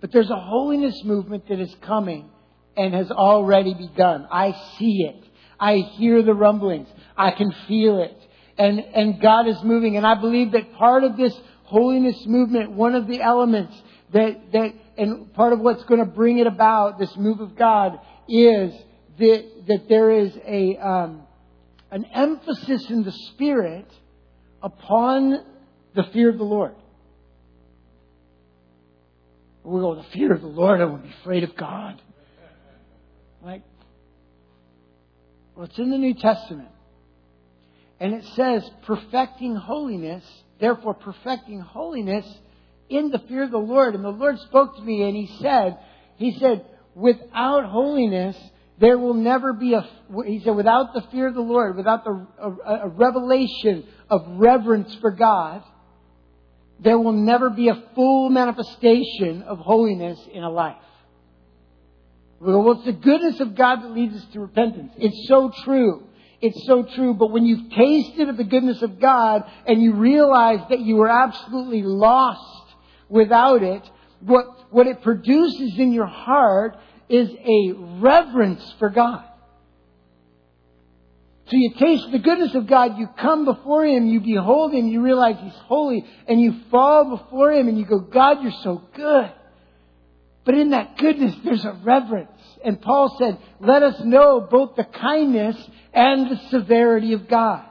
But 0.00 0.12
there's 0.12 0.30
a 0.30 0.40
holiness 0.40 1.02
movement 1.04 1.48
that 1.48 1.60
is 1.60 1.74
coming 1.82 2.30
and 2.76 2.94
has 2.94 3.10
already 3.10 3.74
begun. 3.74 4.26
I 4.30 4.52
see 4.78 5.08
it. 5.08 5.24
I 5.58 5.76
hear 5.76 6.22
the 6.22 6.34
rumblings. 6.34 6.88
I 7.16 7.30
can 7.30 7.52
feel 7.68 8.00
it. 8.00 8.16
And, 8.58 8.80
and 8.80 9.20
God 9.20 9.46
is 9.46 9.62
moving. 9.62 9.96
And 9.96 10.06
I 10.06 10.14
believe 10.14 10.52
that 10.52 10.74
part 10.74 11.04
of 11.04 11.16
this 11.16 11.38
holiness 11.64 12.26
movement, 12.26 12.72
one 12.72 12.94
of 12.94 13.06
the 13.06 13.20
elements 13.20 13.74
that, 14.12 14.52
that, 14.52 14.74
and 14.98 15.32
part 15.34 15.52
of 15.52 15.60
what's 15.60 15.84
going 15.84 16.00
to 16.00 16.06
bring 16.06 16.38
it 16.38 16.46
about, 16.46 16.98
this 16.98 17.14
move 17.16 17.40
of 17.40 17.56
God, 17.56 17.98
is 18.28 18.72
that, 19.18 19.44
that 19.68 19.88
there 19.88 20.10
is 20.10 20.36
a, 20.46 20.76
um, 20.76 21.22
an 21.90 22.04
emphasis 22.06 22.90
in 22.90 23.04
the 23.04 23.12
Spirit 23.12 23.90
upon 24.62 25.44
the 25.94 26.04
fear 26.12 26.30
of 26.30 26.38
the 26.38 26.44
Lord. 26.44 26.74
We 29.64 29.80
go, 29.80 29.94
the 29.94 30.02
fear 30.12 30.32
of 30.32 30.40
the 30.40 30.48
Lord, 30.48 30.80
I 30.80 30.86
won't 30.86 31.04
be 31.04 31.14
afraid 31.20 31.44
of 31.44 31.54
God. 31.56 32.00
Like, 33.42 33.62
well, 35.54 35.66
it's 35.66 35.78
in 35.78 35.90
the 35.90 35.98
New 35.98 36.14
Testament. 36.14 36.68
And 37.98 38.14
it 38.14 38.24
says, 38.34 38.68
perfecting 38.84 39.56
holiness, 39.56 40.24
therefore 40.60 40.94
perfecting 40.94 41.60
holiness 41.60 42.26
in 42.88 43.10
the 43.10 43.18
fear 43.20 43.44
of 43.44 43.50
the 43.50 43.58
Lord. 43.58 43.94
And 43.94 44.04
the 44.04 44.10
Lord 44.10 44.38
spoke 44.40 44.76
to 44.76 44.82
me 44.82 45.02
and 45.02 45.16
He 45.16 45.38
said, 45.40 45.78
He 46.16 46.38
said, 46.38 46.64
without 46.94 47.66
holiness, 47.66 48.36
there 48.78 48.98
will 48.98 49.14
never 49.14 49.52
be 49.52 49.74
a, 49.74 49.88
he 50.24 50.40
said, 50.40 50.56
without 50.56 50.94
the 50.94 51.02
fear 51.12 51.28
of 51.28 51.34
the 51.34 51.40
Lord, 51.40 51.76
without 51.76 52.04
the, 52.04 52.26
a, 52.40 52.86
a 52.86 52.88
revelation 52.88 53.86
of 54.10 54.24
reverence 54.26 54.94
for 55.00 55.10
God, 55.10 55.62
there 56.80 56.98
will 56.98 57.12
never 57.12 57.50
be 57.50 57.68
a 57.68 57.82
full 57.94 58.28
manifestation 58.28 59.42
of 59.42 59.58
holiness 59.58 60.18
in 60.32 60.42
a 60.42 60.50
life. 60.50 60.76
Well, 62.42 62.72
it's 62.72 62.84
the 62.84 62.92
goodness 62.92 63.38
of 63.38 63.54
God 63.54 63.82
that 63.82 63.92
leads 63.92 64.16
us 64.16 64.24
to 64.32 64.40
repentance. 64.40 64.92
It's 64.96 65.28
so 65.28 65.52
true. 65.64 66.02
It's 66.40 66.66
so 66.66 66.82
true. 66.82 67.14
But 67.14 67.30
when 67.30 67.46
you've 67.46 67.70
tasted 67.70 68.28
of 68.28 68.36
the 68.36 68.42
goodness 68.42 68.82
of 68.82 68.98
God 68.98 69.44
and 69.64 69.80
you 69.80 69.94
realize 69.94 70.58
that 70.68 70.80
you 70.80 70.96
were 70.96 71.08
absolutely 71.08 71.82
lost 71.84 72.74
without 73.08 73.62
it, 73.62 73.88
what, 74.18 74.72
what 74.72 74.88
it 74.88 75.02
produces 75.02 75.78
in 75.78 75.92
your 75.92 76.06
heart 76.06 76.76
is 77.08 77.30
a 77.30 77.72
reverence 78.00 78.74
for 78.80 78.90
God. 78.90 79.24
So 81.46 81.56
you 81.56 81.74
taste 81.78 82.10
the 82.10 82.18
goodness 82.18 82.56
of 82.56 82.66
God, 82.66 82.98
you 82.98 83.06
come 83.18 83.44
before 83.44 83.84
Him, 83.84 84.06
you 84.06 84.20
behold 84.20 84.74
Him, 84.74 84.88
you 84.88 85.00
realize 85.00 85.36
He's 85.40 85.52
holy, 85.66 86.04
and 86.26 86.40
you 86.40 86.56
fall 86.72 87.16
before 87.16 87.52
Him 87.52 87.68
and 87.68 87.78
you 87.78 87.84
go, 87.84 88.00
God, 88.00 88.42
you're 88.42 88.52
so 88.64 88.82
good. 88.94 89.30
But 90.44 90.56
in 90.56 90.70
that 90.70 90.98
goodness, 90.98 91.34
there's 91.44 91.64
a 91.64 91.78
reverence. 91.84 92.31
And 92.64 92.80
Paul 92.80 93.16
said, 93.18 93.38
let 93.60 93.82
us 93.82 94.00
know 94.04 94.40
both 94.40 94.76
the 94.76 94.84
kindness 94.84 95.56
and 95.92 96.30
the 96.30 96.40
severity 96.50 97.12
of 97.12 97.28
God. 97.28 97.64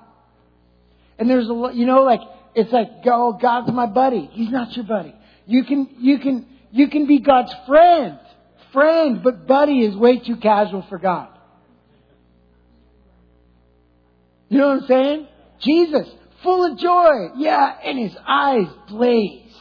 And 1.17 1.29
there's 1.29 1.49
a, 1.49 1.71
you 1.73 1.85
know, 1.85 2.03
like, 2.03 2.21
it's 2.55 2.71
like, 2.71 2.89
oh, 3.05 3.33
God's 3.33 3.71
my 3.71 3.85
buddy. 3.85 4.29
He's 4.33 4.49
not 4.49 4.75
your 4.75 4.85
buddy. 4.85 5.13
You 5.45 5.63
can, 5.63 5.87
you 5.99 6.19
can, 6.19 6.45
you 6.71 6.89
can 6.89 7.07
be 7.07 7.19
God's 7.19 7.53
friend. 7.67 8.19
Friend, 8.73 9.21
but 9.23 9.47
buddy 9.47 9.79
is 9.81 9.95
way 9.95 10.19
too 10.19 10.37
casual 10.37 10.85
for 10.89 10.97
God. 10.97 11.29
You 14.49 14.57
know 14.57 14.67
what 14.69 14.83
I'm 14.83 14.87
saying? 14.87 15.27
Jesus, 15.61 16.09
full 16.43 16.71
of 16.71 16.77
joy. 16.77 17.29
Yeah, 17.37 17.77
and 17.85 17.99
his 17.99 18.15
eyes 18.27 18.67
blaze 18.89 19.53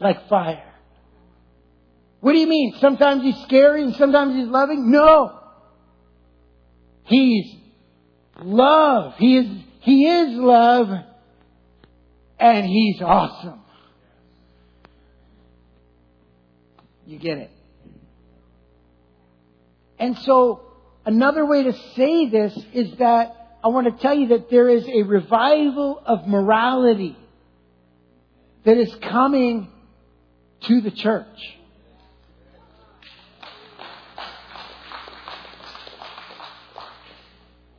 like 0.00 0.28
fire. 0.28 0.73
What 2.24 2.32
do 2.32 2.38
you 2.38 2.46
mean? 2.46 2.74
Sometimes 2.80 3.22
he's 3.22 3.36
scary 3.42 3.82
and 3.82 3.94
sometimes 3.96 4.34
he's 4.34 4.48
loving? 4.48 4.90
No. 4.90 5.40
He's 7.02 7.54
love. 8.40 9.12
He 9.18 9.36
is, 9.36 9.46
he 9.80 10.06
is 10.08 10.30
love 10.38 10.88
and 12.38 12.64
he's 12.64 13.02
awesome. 13.02 13.60
You 17.04 17.18
get 17.18 17.36
it. 17.36 17.50
And 19.98 20.16
so, 20.20 20.62
another 21.04 21.44
way 21.44 21.64
to 21.64 21.74
say 21.94 22.30
this 22.30 22.58
is 22.72 22.96
that 23.00 23.58
I 23.62 23.68
want 23.68 23.94
to 23.94 24.02
tell 24.02 24.14
you 24.14 24.28
that 24.28 24.48
there 24.48 24.70
is 24.70 24.88
a 24.88 25.02
revival 25.02 26.02
of 26.06 26.26
morality 26.26 27.18
that 28.64 28.78
is 28.78 28.94
coming 29.02 29.68
to 30.62 30.80
the 30.80 30.90
church. 30.90 31.58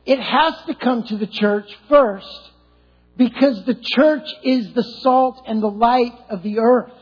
It 0.06 0.20
has 0.20 0.54
to 0.68 0.74
come 0.74 1.02
to 1.04 1.16
the 1.16 1.26
church 1.26 1.68
first 1.88 2.50
because 3.16 3.64
the 3.64 3.74
church 3.74 4.28
is 4.44 4.72
the 4.72 4.84
salt 5.02 5.42
and 5.46 5.62
the 5.62 5.70
light 5.70 6.12
of 6.30 6.42
the 6.42 6.60
earth. 6.60 6.92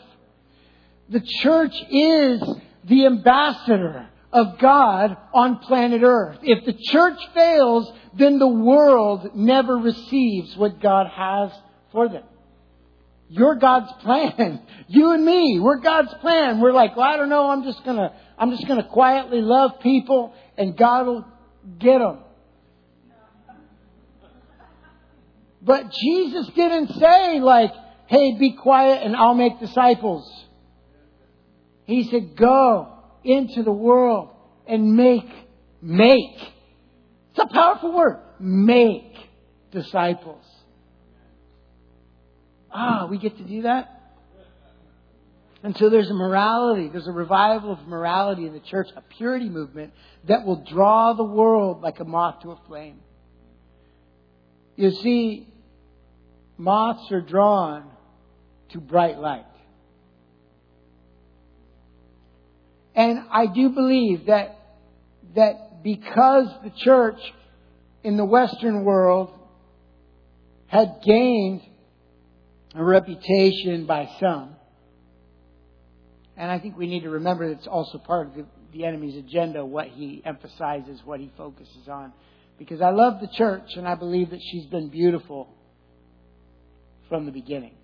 The 1.10 1.20
church 1.20 1.74
is 1.90 2.42
the 2.84 3.06
ambassador 3.06 4.08
of 4.32 4.58
God 4.58 5.16
on 5.34 5.58
planet 5.58 6.02
earth. 6.02 6.38
If 6.42 6.64
the 6.64 6.72
church 6.72 7.18
fails, 7.34 7.92
then 8.14 8.38
the 8.38 8.48
world 8.48 9.36
never 9.36 9.76
receives 9.76 10.56
what 10.56 10.80
God 10.80 11.06
has 11.08 11.52
for 11.92 12.08
them. 12.08 12.24
You're 13.28 13.56
God's 13.56 13.92
plan. 14.02 14.62
You 14.86 15.12
and 15.12 15.24
me, 15.24 15.58
we're 15.60 15.80
God's 15.80 16.12
plan. 16.20 16.60
We're 16.60 16.74
like, 16.74 16.94
well, 16.94 17.06
I 17.06 17.16
don't 17.16 17.30
know, 17.30 17.48
I'm 17.48 17.64
just 17.64 17.82
gonna, 17.86 18.12
I'm 18.36 18.50
just 18.50 18.68
gonna 18.68 18.86
quietly 18.86 19.40
love 19.40 19.80
people 19.80 20.34
and 20.58 20.76
God 20.76 21.06
will 21.06 21.24
get 21.78 22.00
them. 22.00 22.18
But 25.64 25.90
Jesus 25.92 26.46
didn't 26.54 26.88
say 27.00 27.40
like, 27.40 27.72
hey, 28.06 28.36
be 28.38 28.52
quiet 28.52 29.02
and 29.02 29.16
I'll 29.16 29.34
make 29.34 29.58
disciples. 29.58 30.30
He 31.86 32.04
said, 32.10 32.36
go 32.36 32.92
into 33.24 33.62
the 33.62 33.72
world 33.72 34.28
and 34.66 34.94
make, 34.94 35.28
make. 35.80 36.36
It's 37.30 37.38
a 37.38 37.46
powerful 37.46 37.92
word. 37.92 38.20
Make 38.38 39.16
disciples. 39.70 40.44
Ah, 42.70 43.06
we 43.08 43.18
get 43.18 43.38
to 43.38 43.44
do 43.44 43.62
that? 43.62 43.90
And 45.62 45.74
so 45.78 45.88
there's 45.88 46.10
a 46.10 46.14
morality, 46.14 46.88
there's 46.88 47.06
a 47.06 47.12
revival 47.12 47.72
of 47.72 47.88
morality 47.88 48.46
in 48.46 48.52
the 48.52 48.60
church, 48.60 48.88
a 48.96 49.00
purity 49.00 49.48
movement 49.48 49.94
that 50.24 50.44
will 50.44 50.62
draw 50.62 51.14
the 51.14 51.24
world 51.24 51.80
like 51.80 52.00
a 52.00 52.04
moth 52.04 52.42
to 52.42 52.50
a 52.50 52.60
flame. 52.66 53.00
You 54.76 54.90
see, 54.90 55.53
moths 56.56 57.10
are 57.10 57.20
drawn 57.20 57.90
to 58.70 58.80
bright 58.80 59.18
light. 59.18 59.46
And 62.94 63.24
I 63.30 63.46
do 63.46 63.70
believe 63.70 64.26
that, 64.26 64.56
that 65.34 65.82
because 65.82 66.46
the 66.62 66.70
church 66.70 67.18
in 68.02 68.16
the 68.16 68.24
Western 68.24 68.84
world 68.84 69.32
had 70.66 71.00
gained 71.04 71.62
a 72.74 72.82
reputation 72.82 73.86
by 73.86 74.08
some, 74.20 74.56
and 76.36 76.50
I 76.50 76.58
think 76.58 76.76
we 76.76 76.86
need 76.86 77.02
to 77.02 77.10
remember 77.10 77.44
it's 77.44 77.66
also 77.66 77.98
part 77.98 78.28
of 78.28 78.34
the, 78.34 78.46
the 78.72 78.84
enemy's 78.84 79.16
agenda, 79.16 79.64
what 79.64 79.88
he 79.88 80.20
emphasizes, 80.24 81.00
what 81.04 81.20
he 81.20 81.30
focuses 81.36 81.88
on. 81.88 82.12
Because 82.58 82.80
I 82.80 82.90
love 82.90 83.20
the 83.20 83.28
church 83.28 83.76
and 83.76 83.86
I 83.86 83.94
believe 83.94 84.30
that 84.30 84.40
she's 84.40 84.66
been 84.66 84.88
beautiful 84.88 85.53
from 87.14 87.26
the 87.26 87.30
beginning. 87.30 87.76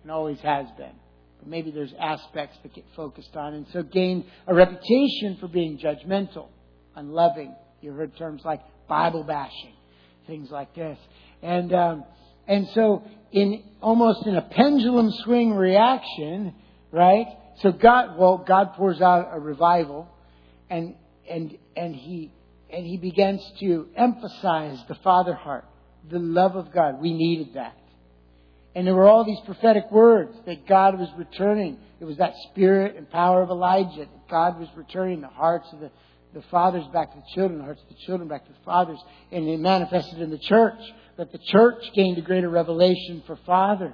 And 0.00 0.10
always 0.10 0.40
has 0.40 0.64
been. 0.78 0.94
But 1.38 1.48
maybe 1.48 1.70
there's 1.70 1.92
aspects 2.00 2.56
that 2.62 2.72
get 2.72 2.86
focused 2.96 3.36
on. 3.36 3.52
And 3.52 3.66
so 3.74 3.82
gain 3.82 4.24
a 4.46 4.54
reputation 4.54 5.36
for 5.38 5.48
being 5.48 5.76
judgmental, 5.76 6.48
unloving. 6.96 7.54
You 7.82 7.92
heard 7.92 8.16
terms 8.16 8.40
like 8.42 8.62
Bible 8.88 9.22
bashing, 9.22 9.74
things 10.26 10.50
like 10.50 10.74
this. 10.74 10.98
And, 11.42 11.74
um, 11.74 12.04
and 12.48 12.68
so 12.68 13.02
in 13.32 13.64
almost 13.82 14.26
in 14.26 14.34
a 14.34 14.48
pendulum 14.48 15.10
swing 15.24 15.52
reaction, 15.52 16.54
right? 16.90 17.26
So 17.60 17.70
God, 17.70 18.18
well, 18.18 18.42
God 18.48 18.76
pours 18.76 19.02
out 19.02 19.28
a 19.30 19.38
revival 19.38 20.08
and, 20.70 20.94
and, 21.30 21.58
and 21.76 21.94
he, 21.94 22.32
and 22.70 22.86
he 22.86 22.96
begins 22.96 23.42
to 23.60 23.88
emphasize 23.94 24.78
the 24.88 24.94
father 25.04 25.34
heart, 25.34 25.66
the 26.10 26.18
love 26.18 26.56
of 26.56 26.72
God. 26.72 26.98
We 26.98 27.12
needed 27.12 27.56
that. 27.56 27.76
And 28.74 28.86
there 28.86 28.94
were 28.94 29.08
all 29.08 29.24
these 29.24 29.40
prophetic 29.44 29.90
words 29.90 30.36
that 30.46 30.66
God 30.66 30.98
was 30.98 31.08
returning. 31.16 31.78
It 32.00 32.04
was 32.04 32.18
that 32.18 32.34
spirit 32.50 32.96
and 32.96 33.10
power 33.10 33.42
of 33.42 33.50
Elijah 33.50 34.00
that 34.00 34.28
God 34.28 34.60
was 34.60 34.68
returning 34.76 35.20
the 35.20 35.28
hearts 35.28 35.66
of 35.72 35.80
the, 35.80 35.90
the 36.34 36.42
fathers 36.50 36.84
back 36.92 37.12
to 37.12 37.18
the 37.18 37.24
children, 37.34 37.58
the 37.58 37.64
hearts 37.64 37.82
of 37.82 37.88
the 37.88 38.02
children 38.06 38.28
back 38.28 38.46
to 38.46 38.52
the 38.52 38.64
fathers. 38.64 38.98
And 39.32 39.48
it 39.48 39.58
manifested 39.58 40.20
in 40.20 40.30
the 40.30 40.38
church 40.38 40.78
that 41.16 41.32
the 41.32 41.40
church 41.48 41.82
gained 41.94 42.18
a 42.18 42.22
greater 42.22 42.48
revelation 42.48 43.22
for 43.26 43.38
Father. 43.44 43.92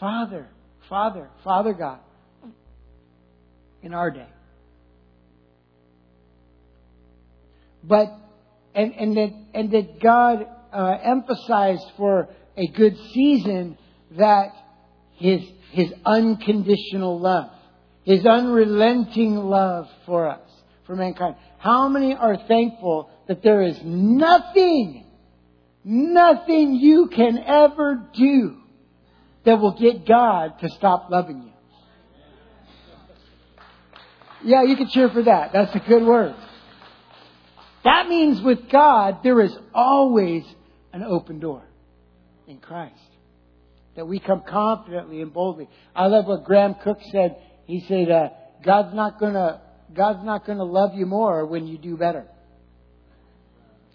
Father, 0.00 0.48
Father, 0.88 1.28
Father 1.44 1.74
God 1.74 2.00
in 3.82 3.92
our 3.92 4.10
day. 4.10 4.28
But, 7.84 8.06
and, 8.74 8.92
and 8.94 9.16
that, 9.16 9.30
and 9.54 9.70
that 9.72 10.00
God 10.00 10.46
uh, 10.72 10.96
emphasized 11.02 11.84
for 11.96 12.28
a 12.56 12.66
good 12.68 12.96
season 13.12 13.78
that 14.12 14.52
his, 15.16 15.40
his 15.70 15.92
unconditional 16.04 17.18
love, 17.20 17.50
his 18.04 18.26
unrelenting 18.26 19.36
love 19.36 19.88
for 20.06 20.28
us, 20.28 20.48
for 20.86 20.96
mankind. 20.96 21.36
How 21.58 21.88
many 21.88 22.14
are 22.14 22.36
thankful 22.48 23.10
that 23.28 23.42
there 23.42 23.62
is 23.62 23.78
nothing, 23.84 25.06
nothing 25.84 26.74
you 26.74 27.08
can 27.08 27.38
ever 27.38 28.08
do 28.14 28.56
that 29.44 29.60
will 29.60 29.78
get 29.78 30.06
God 30.06 30.58
to 30.60 30.68
stop 30.70 31.08
loving 31.10 31.42
you? 31.42 31.52
Yeah, 34.44 34.64
you 34.64 34.76
can 34.76 34.88
cheer 34.88 35.08
for 35.08 35.22
that. 35.22 35.52
That's 35.52 35.74
a 35.74 35.78
good 35.78 36.02
word. 36.02 36.34
That 37.84 38.08
means 38.08 38.40
with 38.40 38.68
God, 38.68 39.18
there 39.22 39.40
is 39.40 39.56
always 39.72 40.44
an 40.92 41.04
open 41.04 41.38
door 41.38 41.62
in 42.52 42.58
Christ 42.58 42.94
that 43.96 44.06
we 44.06 44.20
come 44.20 44.42
confidently 44.48 45.20
and 45.20 45.32
boldly. 45.32 45.68
I 45.94 46.06
love 46.06 46.26
what 46.26 46.44
Graham 46.44 46.76
Cooke 46.82 47.00
said. 47.10 47.36
He 47.66 47.80
said, 47.80 48.10
uh, 48.10 48.28
"God's 48.62 48.94
not 48.94 49.18
gonna 49.18 49.60
God's 49.92 50.24
not 50.24 50.46
gonna 50.46 50.64
love 50.64 50.94
you 50.94 51.04
more 51.06 51.44
when 51.46 51.66
you 51.66 51.76
do 51.76 51.96
better. 51.96 52.26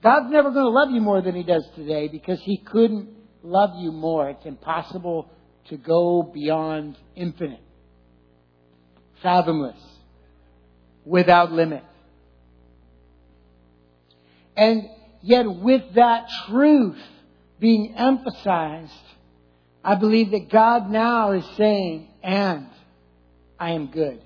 God's 0.03 0.31
never 0.31 0.51
gonna 0.51 0.69
love 0.69 0.91
you 0.91 1.01
more 1.01 1.21
than 1.21 1.35
He 1.35 1.43
does 1.43 1.67
today 1.75 2.07
because 2.07 2.39
He 2.41 2.57
couldn't 2.57 3.09
love 3.41 3.71
you 3.77 3.91
more. 3.91 4.29
It's 4.29 4.45
impossible 4.45 5.29
to 5.69 5.77
go 5.77 6.23
beyond 6.23 6.97
infinite, 7.15 7.63
fathomless, 9.23 9.79
without 11.05 11.51
limit." 11.51 11.83
And 14.55 14.89
yet, 15.21 15.45
with 15.47 15.93
that 15.93 16.27
truth 16.47 16.97
being 17.59 17.95
emphasized, 17.95 18.91
I 19.83 19.95
believe 19.95 20.31
that 20.31 20.49
God 20.51 20.89
now 20.89 21.31
is 21.31 21.45
saying, 21.57 22.09
and 22.23 22.67
I 23.59 23.71
am 23.71 23.87
good. 23.87 24.21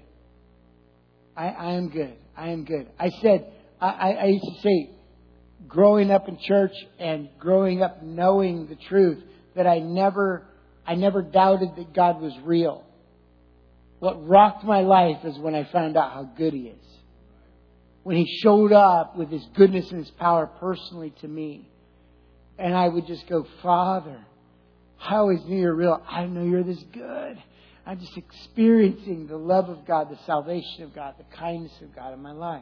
I, 1.36 1.48
I 1.48 1.72
am 1.74 1.90
good. 1.90 2.16
I 2.36 2.50
am 2.50 2.66
good. 2.66 2.90
I 3.00 3.10
said, 3.22 3.52
I, 3.80 4.14
I 4.14 4.26
used 4.26 4.46
to 4.46 4.62
say, 4.62 4.90
growing 5.68 6.12
up 6.12 6.28
in 6.28 6.38
church 6.40 6.74
and 7.00 7.30
growing 7.40 7.82
up 7.82 8.04
knowing 8.04 8.68
the 8.68 8.76
truth, 8.76 9.24
that 9.56 9.68
I 9.68 9.80
never, 9.80 10.46
I 10.86 10.96
never 10.96 11.22
doubted 11.22 11.70
that 11.78 11.94
God 11.94 12.22
was 12.22 12.34
real. 12.44 12.84
what 14.00 14.28
rocked 14.28 14.64
my 14.64 14.82
life 14.82 15.24
is 15.24 15.38
when 15.38 15.54
I 15.54 15.64
found 15.72 15.96
out 15.96 16.12
how 16.12 16.24
good 16.24 16.54
He 16.54 16.62
is. 16.62 16.86
When 18.04 18.18
He 18.18 18.40
showed 18.42 18.74
up 18.74 19.16
with 19.16 19.30
His 19.30 19.46
goodness 19.56 19.90
and 19.92 20.00
His 20.04 20.12
power 20.12 20.48
personally 20.48 21.14
to 21.22 21.28
me. 21.28 21.70
And 22.62 22.76
I 22.76 22.88
would 22.88 23.08
just 23.08 23.26
go, 23.26 23.48
Father, 23.64 24.24
I 25.00 25.16
always 25.16 25.44
knew 25.46 25.60
you're 25.60 25.74
real. 25.74 26.00
I 26.08 26.28
know 26.28 26.44
you're 26.44 26.62
this 26.64 26.84
good. 26.94 27.42
I'm 27.88 28.00
just 28.00 28.16
experiencing 28.16 29.26
the 29.26 29.36
love 29.36 29.68
of 29.68 29.84
God, 29.88 30.12
the 30.12 30.20
salvation 30.28 30.84
of 30.84 30.94
God, 30.94 31.16
the 31.18 31.36
kindness 31.36 31.72
of 31.82 31.96
God 31.96 32.14
in 32.14 32.22
my 32.22 32.34
life. 32.34 32.62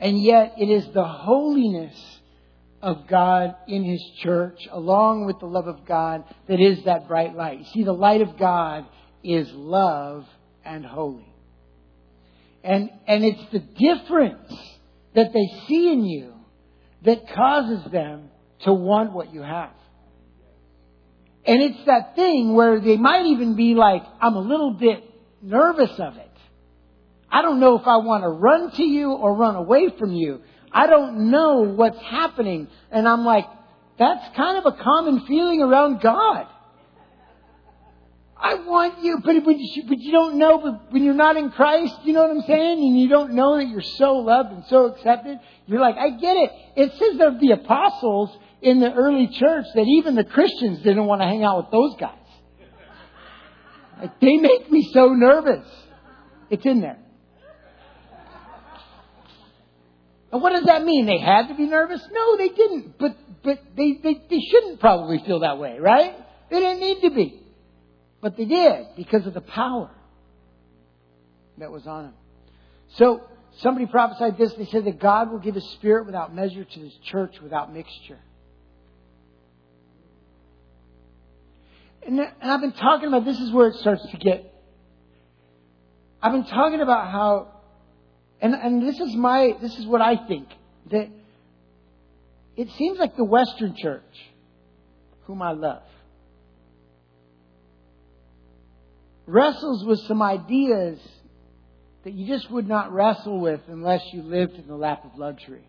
And 0.00 0.18
yet 0.22 0.54
it 0.56 0.70
is 0.70 0.90
the 0.94 1.04
holiness 1.04 1.94
of 2.80 3.06
God 3.06 3.54
in 3.68 3.84
His 3.84 4.02
church, 4.22 4.66
along 4.70 5.26
with 5.26 5.40
the 5.40 5.46
love 5.46 5.66
of 5.66 5.84
God, 5.84 6.24
that 6.48 6.60
is 6.60 6.84
that 6.84 7.06
bright 7.06 7.36
light. 7.36 7.58
You 7.58 7.64
see, 7.66 7.82
the 7.84 7.92
light 7.92 8.22
of 8.22 8.38
God 8.38 8.86
is 9.22 9.52
love 9.52 10.24
and 10.64 10.86
holy. 10.86 11.35
And, 12.64 12.90
and 13.06 13.24
it's 13.24 13.52
the 13.52 13.60
difference 13.60 14.52
that 15.14 15.32
they 15.32 15.66
see 15.66 15.92
in 15.92 16.04
you 16.04 16.34
that 17.04 17.28
causes 17.34 17.90
them 17.90 18.30
to 18.60 18.72
want 18.72 19.12
what 19.12 19.32
you 19.32 19.42
have. 19.42 19.70
And 21.46 21.62
it's 21.62 21.84
that 21.86 22.16
thing 22.16 22.54
where 22.54 22.80
they 22.80 22.96
might 22.96 23.26
even 23.26 23.54
be 23.54 23.74
like, 23.74 24.02
I'm 24.20 24.34
a 24.34 24.40
little 24.40 24.72
bit 24.72 25.04
nervous 25.40 25.92
of 25.98 26.16
it. 26.16 26.30
I 27.30 27.42
don't 27.42 27.60
know 27.60 27.78
if 27.78 27.86
I 27.86 27.98
want 27.98 28.24
to 28.24 28.28
run 28.28 28.72
to 28.72 28.82
you 28.82 29.12
or 29.12 29.34
run 29.34 29.54
away 29.54 29.90
from 29.96 30.12
you. 30.12 30.40
I 30.72 30.86
don't 30.86 31.30
know 31.30 31.62
what's 31.62 32.00
happening. 32.00 32.68
And 32.90 33.06
I'm 33.06 33.24
like, 33.24 33.46
that's 33.98 34.36
kind 34.36 34.58
of 34.58 34.66
a 34.66 34.82
common 34.82 35.24
feeling 35.26 35.62
around 35.62 36.00
God. 36.00 36.46
I 38.38 38.54
want 38.54 39.02
you, 39.02 39.18
but, 39.24 39.34
but, 39.44 39.58
you, 39.58 40.12
don't 40.12 40.36
know, 40.36 40.58
but 40.58 40.92
when 40.92 41.02
you're 41.02 41.14
not 41.14 41.36
in 41.38 41.50
Christ, 41.50 41.94
you 42.04 42.12
know 42.12 42.20
what 42.20 42.30
I'm 42.30 42.42
saying? 42.42 42.78
And 42.78 43.00
you 43.00 43.08
don't 43.08 43.32
know 43.32 43.56
that 43.56 43.66
you're 43.66 43.80
so 43.80 44.16
loved 44.16 44.52
and 44.52 44.64
so 44.68 44.86
accepted. 44.86 45.38
You're 45.66 45.80
like, 45.80 45.96
I 45.96 46.10
get 46.10 46.36
it. 46.36 46.50
It 46.76 46.92
says 46.92 47.20
of 47.26 47.40
the 47.40 47.52
apostles 47.52 48.36
in 48.60 48.80
the 48.80 48.92
early 48.92 49.28
church 49.28 49.64
that 49.74 49.86
even 49.86 50.16
the 50.16 50.24
Christians 50.24 50.80
didn't 50.80 51.06
want 51.06 51.22
to 51.22 51.26
hang 51.26 51.44
out 51.44 51.56
with 51.56 51.70
those 51.70 51.96
guys. 51.98 52.18
Like, 54.00 54.20
they 54.20 54.36
make 54.36 54.70
me 54.70 54.90
so 54.92 55.08
nervous. 55.14 55.66
It's 56.50 56.66
in 56.66 56.82
there. 56.82 56.98
And 60.30 60.42
what 60.42 60.52
does 60.52 60.64
that 60.64 60.84
mean? 60.84 61.06
They 61.06 61.18
had 61.18 61.48
to 61.48 61.54
be 61.54 61.64
nervous? 61.64 62.06
No, 62.12 62.36
they 62.36 62.50
didn't. 62.50 62.98
But, 62.98 63.16
but 63.42 63.60
they, 63.74 63.98
they, 64.02 64.20
they 64.28 64.40
shouldn't 64.40 64.80
probably 64.80 65.22
feel 65.24 65.40
that 65.40 65.56
way, 65.56 65.78
right? 65.80 66.14
They 66.50 66.60
didn't 66.60 66.80
need 66.80 67.00
to 67.00 67.10
be. 67.14 67.45
But 68.26 68.36
they 68.36 68.44
did 68.44 68.86
because 68.96 69.24
of 69.24 69.34
the 69.34 69.40
power 69.40 69.88
that 71.58 71.70
was 71.70 71.86
on 71.86 72.06
them. 72.06 72.14
So, 72.96 73.22
somebody 73.58 73.86
prophesied 73.86 74.36
this. 74.36 74.52
They 74.54 74.64
said 74.64 74.84
that 74.86 74.98
God 74.98 75.30
will 75.30 75.38
give 75.38 75.54
His 75.54 75.70
Spirit 75.74 76.06
without 76.06 76.34
measure 76.34 76.64
to 76.64 76.80
His 76.80 76.92
church 77.04 77.36
without 77.40 77.72
mixture. 77.72 78.18
And, 82.04 82.18
and 82.18 82.50
I've 82.50 82.60
been 82.60 82.72
talking 82.72 83.06
about 83.06 83.24
this 83.24 83.38
is 83.38 83.52
where 83.52 83.68
it 83.68 83.76
starts 83.76 84.04
to 84.10 84.16
get. 84.16 84.52
I've 86.20 86.32
been 86.32 86.46
talking 86.46 86.80
about 86.80 87.12
how 87.12 87.52
and, 88.40 88.54
and 88.54 88.82
this 88.82 88.98
is 88.98 89.14
my, 89.14 89.52
this 89.62 89.78
is 89.78 89.86
what 89.86 90.00
I 90.00 90.26
think, 90.26 90.48
that 90.90 91.10
it 92.56 92.70
seems 92.70 92.98
like 92.98 93.16
the 93.16 93.24
Western 93.24 93.76
church, 93.76 94.02
whom 95.26 95.42
I 95.42 95.52
love, 95.52 95.84
wrestles 99.26 99.84
with 99.84 100.00
some 100.00 100.22
ideas 100.22 100.98
that 102.04 102.14
you 102.14 102.26
just 102.26 102.50
would 102.50 102.68
not 102.68 102.92
wrestle 102.92 103.40
with 103.40 103.60
unless 103.68 104.00
you 104.12 104.22
lived 104.22 104.54
in 104.54 104.68
the 104.68 104.76
lap 104.76 105.04
of 105.04 105.18
luxury. 105.18 105.68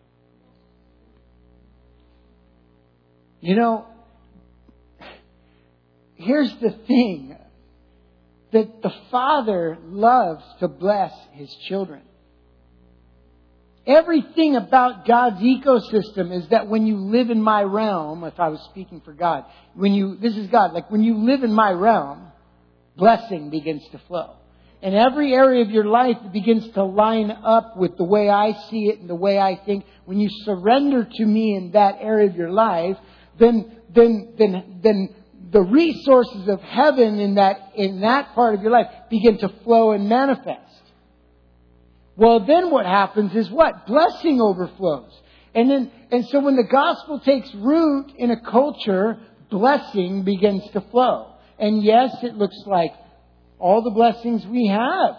You 3.39 3.55
know, 3.55 3.85
here's 6.15 6.53
the 6.57 6.71
thing 6.87 7.35
that 8.51 8.81
the 8.81 8.93
Father 9.11 9.77
loves 9.83 10.43
to 10.59 10.67
bless 10.67 11.13
His 11.33 11.53
children. 11.67 12.01
Everything 13.85 14.55
about 14.57 15.07
God's 15.07 15.39
ecosystem 15.41 16.35
is 16.35 16.47
that 16.49 16.67
when 16.67 16.85
you 16.85 16.97
live 16.97 17.29
in 17.29 17.41
my 17.41 17.61
realm, 17.63 18.23
if 18.25 18.39
I 18.39 18.49
was 18.49 18.59
speaking 18.71 19.01
for 19.01 19.13
God, 19.13 19.45
when 19.75 19.93
you, 19.93 20.17
this 20.17 20.35
is 20.35 20.47
God, 20.47 20.73
like 20.73 20.91
when 20.91 21.03
you 21.03 21.15
live 21.25 21.43
in 21.43 21.53
my 21.53 21.71
realm, 21.71 22.26
blessing 22.97 23.49
begins 23.49 23.83
to 23.91 23.99
flow. 24.07 24.35
And 24.81 24.93
every 24.93 25.33
area 25.33 25.63
of 25.63 25.71
your 25.71 25.85
life 25.85 26.17
begins 26.31 26.69
to 26.73 26.83
line 26.83 27.31
up 27.31 27.77
with 27.77 27.97
the 27.97 28.03
way 28.03 28.29
I 28.29 28.53
see 28.69 28.85
it 28.85 28.99
and 28.99 29.09
the 29.09 29.15
way 29.15 29.39
I 29.39 29.59
think. 29.65 29.85
When 30.05 30.19
you 30.19 30.29
surrender 30.43 31.07
to 31.11 31.25
me 31.25 31.55
in 31.55 31.71
that 31.71 31.97
area 31.99 32.29
of 32.29 32.35
your 32.35 32.51
life, 32.51 32.97
then, 33.39 33.79
then, 33.93 34.35
then, 34.37 34.79
then 34.83 35.15
the 35.51 35.61
resources 35.61 36.47
of 36.47 36.61
heaven 36.61 37.19
in 37.19 37.35
that, 37.35 37.71
in 37.75 38.01
that 38.01 38.35
part 38.35 38.53
of 38.53 38.61
your 38.61 38.71
life 38.71 38.87
begin 39.09 39.39
to 39.39 39.49
flow 39.63 39.91
and 39.91 40.07
manifest. 40.07 40.61
Well, 42.15 42.45
then 42.45 42.69
what 42.69 42.85
happens 42.85 43.35
is 43.35 43.49
what? 43.49 43.87
Blessing 43.87 44.41
overflows. 44.41 45.11
And 45.55 45.69
then, 45.69 45.91
and 46.11 46.25
so 46.27 46.39
when 46.39 46.55
the 46.55 46.67
gospel 46.69 47.19
takes 47.19 47.53
root 47.55 48.11
in 48.17 48.31
a 48.31 48.39
culture, 48.41 49.17
blessing 49.49 50.23
begins 50.23 50.63
to 50.73 50.81
flow. 50.81 51.33
And 51.59 51.83
yes, 51.83 52.15
it 52.23 52.35
looks 52.35 52.57
like 52.65 52.93
all 53.59 53.81
the 53.81 53.91
blessings 53.91 54.45
we 54.45 54.67
have. 54.67 55.15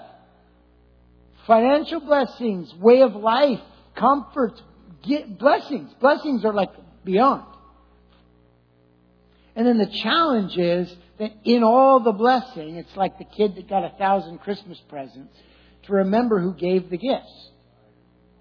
Financial 1.46 2.01
blessings, 2.01 2.72
way 2.74 3.03
of 3.03 3.14
life, 3.16 3.61
comfort, 3.94 4.61
blessings. 5.38 5.92
Blessings 6.01 6.44
are 6.44 6.53
like 6.53 6.70
beyond. 7.05 7.44
And 9.57 9.66
then 9.66 9.79
the 9.79 9.87
challenge 9.87 10.57
is 10.57 10.94
that 11.18 11.33
in 11.44 11.64
all 11.64 12.01
the 12.01 12.12
blessing, 12.12 12.77
it's 12.77 12.94
like 12.96 13.18
the 13.18 13.24
kid 13.24 13.57
that 13.57 13.68
got 13.68 13.85
a 13.85 13.90
thousand 13.98 14.38
Christmas 14.38 14.79
presents 14.88 15.37
to 15.85 15.92
remember 15.94 16.40
who 16.40 16.55
gave 16.55 16.90
the 16.90 16.98
gifts. 16.98 17.51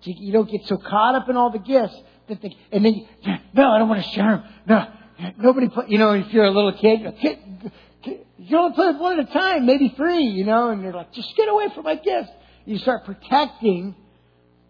You 0.03 0.31
don't 0.31 0.49
get 0.49 0.65
so 0.65 0.77
caught 0.77 1.15
up 1.15 1.27
in 1.27 1.35
all 1.35 1.49
the 1.49 1.59
gifts 1.59 1.95
that 2.29 2.41
they, 2.41 2.55
and 2.71 2.85
then, 2.85 3.07
no, 3.53 3.71
I 3.71 3.79
don't 3.79 3.89
want 3.89 4.03
to 4.03 4.09
share 4.11 4.37
them. 4.37 4.43
No, 4.67 5.33
nobody 5.39 5.69
put, 5.69 5.89
you 5.89 5.97
know, 5.97 6.11
if 6.11 6.31
you're 6.31 6.45
a 6.45 6.51
little 6.51 6.73
kid, 6.73 7.01
you 8.03 8.57
only 8.57 8.75
play 8.75 8.91
one 8.93 9.19
at 9.19 9.29
a 9.29 9.33
time, 9.33 9.65
maybe 9.65 9.93
three, 9.95 10.25
you 10.25 10.45
know, 10.45 10.69
and 10.69 10.81
you're 10.81 10.93
like, 10.93 11.13
just 11.13 11.35
get 11.35 11.49
away 11.49 11.67
from 11.73 11.83
my 11.83 11.95
gifts. 11.95 12.29
You 12.65 12.77
start 12.77 13.05
protecting, 13.05 13.95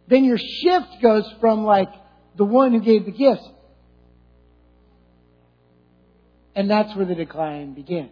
then 0.07 0.23
your 0.23 0.37
shift 0.37 1.01
goes 1.01 1.29
from 1.39 1.63
like 1.63 1.89
the 2.35 2.45
one 2.45 2.73
who 2.73 2.81
gave 2.81 3.05
the 3.05 3.11
gifts. 3.11 3.47
And 6.55 6.69
that's 6.69 6.95
where 6.95 7.05
the 7.05 7.15
decline 7.15 7.73
begins. 7.73 8.11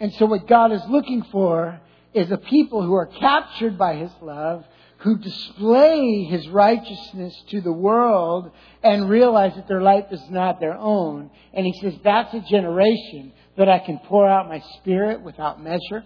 And 0.00 0.12
so 0.14 0.26
what 0.26 0.48
God 0.48 0.72
is 0.72 0.82
looking 0.88 1.22
for 1.30 1.80
is 2.12 2.30
a 2.30 2.36
people 2.36 2.82
who 2.82 2.94
are 2.94 3.06
captured 3.06 3.78
by 3.78 3.96
His 3.96 4.10
love, 4.20 4.64
who 5.04 5.18
display 5.18 6.24
His 6.24 6.48
righteousness 6.48 7.34
to 7.50 7.60
the 7.60 7.72
world 7.72 8.50
and 8.82 9.08
realize 9.08 9.54
that 9.54 9.68
their 9.68 9.82
life 9.82 10.06
is 10.10 10.22
not 10.30 10.60
their 10.60 10.74
own. 10.74 11.30
And 11.52 11.66
He 11.66 11.78
says, 11.80 11.92
that's 12.02 12.32
a 12.32 12.40
generation 12.40 13.32
that 13.58 13.68
I 13.68 13.80
can 13.80 13.98
pour 13.98 14.26
out 14.26 14.48
my 14.48 14.62
Spirit 14.78 15.20
without 15.20 15.62
measure 15.62 16.04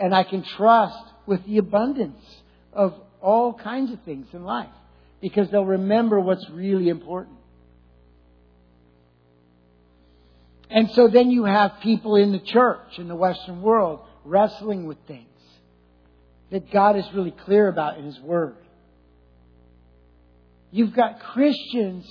and 0.00 0.12
I 0.12 0.24
can 0.24 0.42
trust 0.42 0.98
with 1.26 1.46
the 1.46 1.58
abundance 1.58 2.24
of 2.72 2.94
all 3.22 3.54
kinds 3.54 3.92
of 3.92 4.02
things 4.02 4.26
in 4.32 4.42
life 4.42 4.68
because 5.20 5.48
they'll 5.50 5.64
remember 5.64 6.18
what's 6.18 6.48
really 6.50 6.88
important. 6.88 7.36
And 10.70 10.90
so 10.90 11.06
then 11.06 11.30
you 11.30 11.44
have 11.44 11.74
people 11.82 12.16
in 12.16 12.32
the 12.32 12.40
church, 12.40 12.98
in 12.98 13.06
the 13.06 13.14
Western 13.14 13.62
world, 13.62 14.00
wrestling 14.24 14.86
with 14.86 14.98
things 15.06 15.29
that 16.50 16.70
God 16.72 16.96
is 16.96 17.04
really 17.14 17.30
clear 17.30 17.68
about 17.68 17.98
in 17.98 18.04
His 18.04 18.18
Word. 18.20 18.56
You've 20.72 20.94
got 20.94 21.20
Christians 21.20 22.06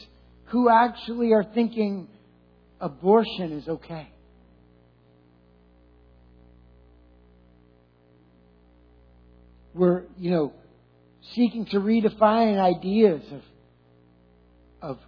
who 0.45 0.69
actually 0.69 1.33
are 1.33 1.43
thinking 1.43 2.07
abortion 2.79 3.51
is 3.53 3.67
okay. 3.67 4.09
We're, 9.73 10.03
you 10.17 10.31
know, 10.31 10.53
seeking 11.35 11.65
to 11.67 11.79
redefine 11.79 12.59
ideas 12.59 13.21
of, 13.31 13.41
of 14.81 14.99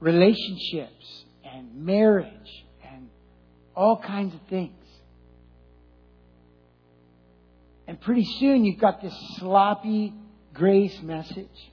relationships 0.00 1.24
and 1.44 1.74
marriage 1.86 2.64
and 2.92 3.08
all 3.74 4.02
kinds 4.04 4.34
of 4.34 4.40
things. 4.50 4.81
And 7.92 8.00
pretty 8.00 8.24
soon 8.24 8.64
you've 8.64 8.80
got 8.80 9.02
this 9.02 9.12
sloppy 9.36 10.14
grace 10.54 10.98
message 11.02 11.70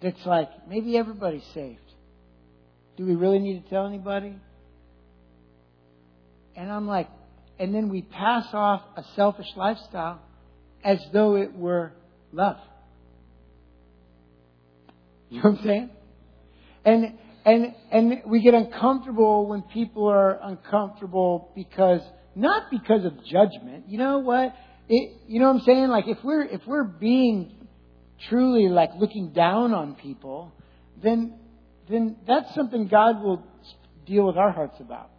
that's 0.00 0.24
like, 0.24 0.48
maybe 0.66 0.96
everybody's 0.96 1.44
saved. 1.52 1.80
Do 2.96 3.04
we 3.04 3.14
really 3.14 3.38
need 3.38 3.62
to 3.62 3.68
tell 3.68 3.86
anybody? 3.86 4.34
And 6.56 6.72
I'm 6.72 6.88
like, 6.88 7.10
and 7.58 7.74
then 7.74 7.90
we 7.90 8.00
pass 8.00 8.46
off 8.54 8.80
a 8.96 9.04
selfish 9.14 9.48
lifestyle 9.54 10.22
as 10.82 10.98
though 11.12 11.36
it 11.36 11.54
were 11.54 11.92
love. 12.32 12.56
You 15.28 15.42
know 15.42 15.50
what 15.50 15.58
I'm 15.58 15.64
saying? 15.66 15.90
And 16.86 17.18
and 17.44 17.74
and 17.90 18.22
we 18.24 18.40
get 18.40 18.54
uncomfortable 18.54 19.46
when 19.46 19.60
people 19.60 20.06
are 20.06 20.38
uncomfortable 20.42 21.52
because 21.54 22.00
not 22.34 22.70
because 22.70 23.04
of 23.04 23.22
judgment. 23.26 23.84
You 23.88 23.98
know 23.98 24.20
what? 24.20 24.54
It, 24.88 25.20
you 25.28 25.40
know 25.40 25.46
what 25.46 25.60
I'm 25.60 25.64
saying? 25.66 25.88
Like 25.88 26.08
if 26.08 26.18
we're 26.24 26.42
if 26.42 26.66
we're 26.66 26.84
being 26.84 27.52
truly 28.28 28.68
like 28.68 28.90
looking 28.98 29.32
down 29.32 29.74
on 29.74 29.94
people, 29.94 30.52
then 31.02 31.34
then 31.88 32.16
that's 32.26 32.54
something 32.54 32.88
God 32.88 33.22
will 33.22 33.44
deal 34.06 34.26
with 34.26 34.36
our 34.36 34.50
hearts 34.50 34.80
about. 34.80 35.10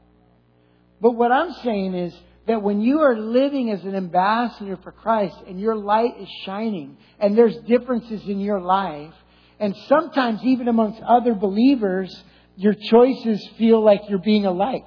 But 1.02 1.12
what 1.12 1.32
I'm 1.32 1.54
saying 1.64 1.96
is 1.96 2.14
that 2.48 2.62
when 2.62 2.82
you 2.82 3.00
are 3.00 3.18
living 3.18 3.72
as 3.72 3.84
an 3.84 3.96
ambassador 3.96 4.78
for 4.84 4.92
Christ 4.92 5.36
and 5.48 5.60
your 5.60 5.76
light 5.76 6.20
is 6.20 6.30
shining 6.46 6.98
and 7.20 7.38
there's 7.38 7.56
differences 7.68 8.22
in 8.28 8.40
your 8.40 8.60
life, 8.60 9.14
and 9.60 9.76
sometimes 9.88 10.42
even 10.44 10.68
amongst 10.68 11.02
other 11.02 11.34
believers, 11.34 12.14
your 12.56 12.74
choices 12.74 13.48
feel 13.58 13.84
like 13.84 14.02
you're 14.10 14.20
being 14.20 14.46
a 14.46 14.52
light. 14.52 14.86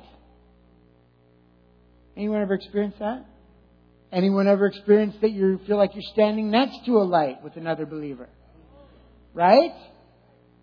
Anyone 2.17 2.41
ever 2.43 2.55
experienced 2.55 2.99
that? 2.99 3.27
Anyone 4.13 4.47
ever 4.47 4.67
experienced 4.67 5.21
that 5.21 5.33
you 5.33 5.61
feel 5.67 5.77
like 5.77 5.95
you're 5.95 6.03
standing 6.13 6.51
next 6.51 6.85
to 6.87 6.99
a 6.99 7.05
light 7.05 7.43
with 7.43 7.57
another 7.57 7.87
believer? 7.87 8.29
Right? 9.35 9.73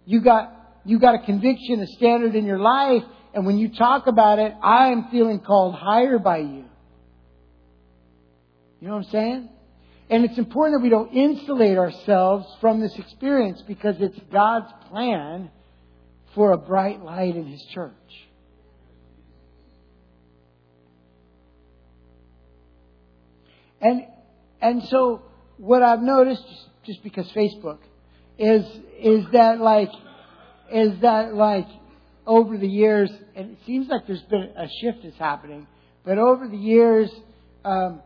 You 0.05 0.21
got 0.21 0.51
you 0.85 0.99
got 0.99 1.15
a 1.15 1.25
conviction, 1.25 1.79
a 1.79 1.87
standard 1.87 2.35
in 2.35 2.45
your 2.45 2.59
life, 2.59 3.03
and 3.33 3.45
when 3.45 3.57
you 3.57 3.69
talk 3.69 4.07
about 4.07 4.39
it, 4.39 4.53
I 4.61 4.89
am 4.89 5.07
feeling 5.11 5.39
called 5.39 5.75
higher 5.75 6.19
by 6.19 6.39
you. 6.39 6.65
You 8.79 8.89
know 8.89 8.95
what 8.95 9.05
I'm 9.05 9.11
saying? 9.11 9.49
And 10.09 10.25
it's 10.25 10.37
important 10.37 10.79
that 10.79 10.83
we 10.83 10.89
don't 10.89 11.13
insulate 11.13 11.77
ourselves 11.77 12.45
from 12.59 12.81
this 12.81 12.93
experience 12.97 13.63
because 13.65 13.95
it's 13.99 14.19
God's 14.31 14.71
plan 14.89 15.49
for 16.35 16.51
a 16.51 16.57
bright 16.57 17.01
light 17.01 17.35
in 17.35 17.45
His 17.45 17.63
church. 17.73 17.91
And, 23.83 24.05
and 24.61 24.81
so 24.83 25.21
what 25.57 25.83
I've 25.83 26.01
noticed, 26.01 26.45
just 26.85 27.03
because 27.03 27.29
Facebook, 27.33 27.79
is, 28.39 28.65
is 28.97 29.25
that 29.33 29.59
like, 29.59 29.91
is 30.71 30.99
that 31.01 31.35
like 31.35 31.67
over 32.25 32.57
the 32.57 32.67
years, 32.67 33.11
and 33.35 33.51
it 33.51 33.57
seems 33.65 33.89
like 33.89 34.07
there's 34.07 34.23
been 34.23 34.53
a 34.57 34.67
shift 34.81 35.03
is 35.03 35.13
happening, 35.19 35.67
but 36.05 36.17
over 36.17 36.47
the 36.47 36.57
years, 36.57 37.11
um, 37.65 38.01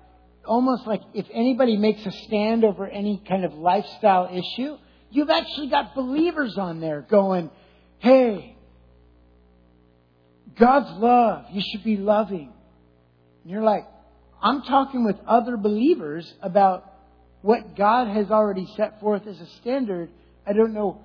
almost 0.46 0.88
like 0.88 1.02
if 1.14 1.28
anybody 1.32 1.78
makes 1.78 2.04
a 2.06 2.12
stand 2.26 2.66
over 2.66 2.88
any 2.88 3.22
kind 3.30 3.46
of 3.46 3.54
lifestyle 3.54 4.30
issue, 4.32 4.78
you've 5.12 5.30
actually 5.30 5.70
got 5.70 5.94
believers 5.94 6.58
on 6.58 6.80
there 6.80 7.06
going, 7.08 7.52
hey, 8.00 8.58
God's 10.58 11.00
love, 11.00 11.46
you 11.52 11.62
should 11.72 11.84
be 11.84 11.98
loving. 11.98 12.52
And 13.44 13.52
you're 13.52 13.64
like, 13.64 13.86
I'm 14.42 14.62
talking 14.64 15.06
with 15.06 15.18
other 15.28 15.58
believers 15.58 16.32
about 16.42 16.86
what 17.42 17.76
God 17.76 18.08
has 18.08 18.30
already 18.30 18.68
set 18.76 19.00
forth 19.00 19.26
as 19.28 19.40
a 19.40 19.48
standard. 19.62 20.10
I 20.46 20.54
don't 20.54 20.74
know. 20.74 21.02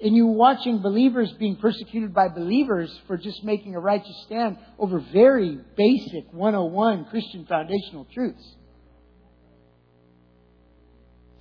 And 0.00 0.14
you 0.14 0.26
watching 0.26 0.82
believers 0.82 1.32
being 1.38 1.56
persecuted 1.56 2.12
by 2.12 2.28
believers 2.28 2.90
for 3.06 3.16
just 3.16 3.44
making 3.44 3.74
a 3.74 3.80
righteous 3.80 4.16
stand 4.26 4.58
over 4.78 4.98
very 5.12 5.58
basic 5.76 6.32
101 6.32 7.06
Christian 7.06 7.46
foundational 7.46 8.06
truths. 8.12 8.44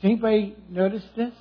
Anybody 0.01 0.56
notice 0.69 1.03
this? 1.15 1.34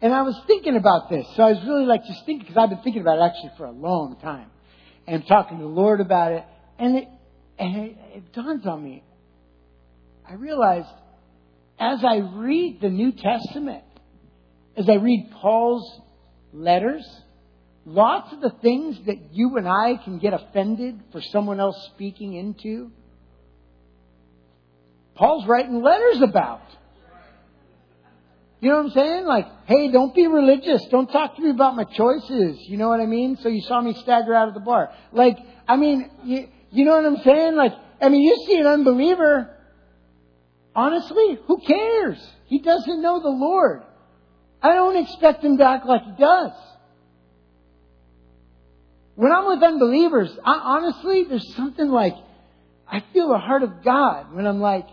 And 0.00 0.14
I 0.14 0.22
was 0.22 0.40
thinking 0.46 0.76
about 0.76 1.10
this. 1.10 1.26
So 1.36 1.42
I 1.42 1.52
was 1.52 1.64
really 1.66 1.86
like 1.86 2.04
just 2.04 2.24
thinking, 2.26 2.46
because 2.46 2.56
I've 2.56 2.70
been 2.70 2.82
thinking 2.82 3.02
about 3.02 3.18
it 3.18 3.22
actually 3.22 3.52
for 3.56 3.66
a 3.66 3.72
long 3.72 4.16
time. 4.20 4.50
And 5.06 5.26
talking 5.26 5.58
to 5.58 5.64
the 5.64 5.68
Lord 5.68 6.00
about 6.00 6.32
it. 6.32 6.44
And 6.78 6.96
it, 6.96 7.08
and 7.58 7.76
it, 7.76 7.96
it 8.14 8.32
dawns 8.32 8.66
on 8.66 8.82
me. 8.82 9.02
I 10.28 10.34
realized 10.34 10.88
as 11.78 12.04
I 12.04 12.16
read 12.18 12.80
the 12.80 12.88
New 12.88 13.12
Testament, 13.12 13.84
as 14.76 14.88
I 14.88 14.94
read 14.94 15.30
Paul's 15.40 16.00
letters, 16.52 17.04
Lots 17.86 18.32
of 18.32 18.40
the 18.40 18.52
things 18.62 18.98
that 19.06 19.32
you 19.32 19.56
and 19.56 19.66
I 19.66 19.96
can 20.04 20.18
get 20.18 20.34
offended 20.34 21.00
for 21.12 21.20
someone 21.20 21.60
else 21.60 21.76
speaking 21.94 22.34
into, 22.34 22.92
Paul's 25.14 25.46
writing 25.48 25.82
letters 25.82 26.20
about. 26.22 26.62
You 28.60 28.68
know 28.68 28.76
what 28.76 28.86
I'm 28.86 28.90
saying? 28.90 29.24
Like, 29.24 29.46
hey, 29.66 29.90
don't 29.90 30.14
be 30.14 30.26
religious. 30.26 30.84
Don't 30.90 31.10
talk 31.10 31.36
to 31.36 31.42
me 31.42 31.50
about 31.50 31.76
my 31.76 31.84
choices. 31.84 32.58
You 32.68 32.76
know 32.76 32.88
what 32.88 33.00
I 33.00 33.06
mean? 33.06 33.38
So 33.42 33.48
you 33.48 33.62
saw 33.62 33.80
me 33.80 33.94
stagger 33.94 34.34
out 34.34 34.48
of 34.48 34.54
the 34.54 34.60
bar. 34.60 34.92
Like, 35.12 35.38
I 35.66 35.76
mean, 35.76 36.10
you, 36.24 36.48
you 36.70 36.84
know 36.84 36.96
what 36.96 37.06
I'm 37.06 37.22
saying? 37.24 37.56
Like, 37.56 37.72
I 38.02 38.10
mean, 38.10 38.20
you 38.20 38.44
see 38.46 38.58
an 38.58 38.66
unbeliever. 38.66 39.56
Honestly, 40.74 41.38
who 41.46 41.58
cares? 41.60 42.18
He 42.46 42.58
doesn't 42.58 43.00
know 43.00 43.20
the 43.20 43.30
Lord. 43.30 43.82
I 44.62 44.74
don't 44.74 44.96
expect 44.96 45.42
him 45.42 45.56
to 45.56 45.64
act 45.64 45.86
like 45.86 46.02
he 46.02 46.12
does. 46.18 46.52
When 49.14 49.32
I'm 49.32 49.46
with 49.46 49.62
unbelievers, 49.62 50.30
I, 50.44 50.52
honestly, 50.52 51.24
there's 51.24 51.54
something 51.54 51.88
like, 51.88 52.14
I 52.86 53.02
feel 53.12 53.28
the 53.28 53.38
heart 53.38 53.62
of 53.62 53.82
God 53.82 54.34
when 54.34 54.46
I'm 54.46 54.60
like, 54.60 54.86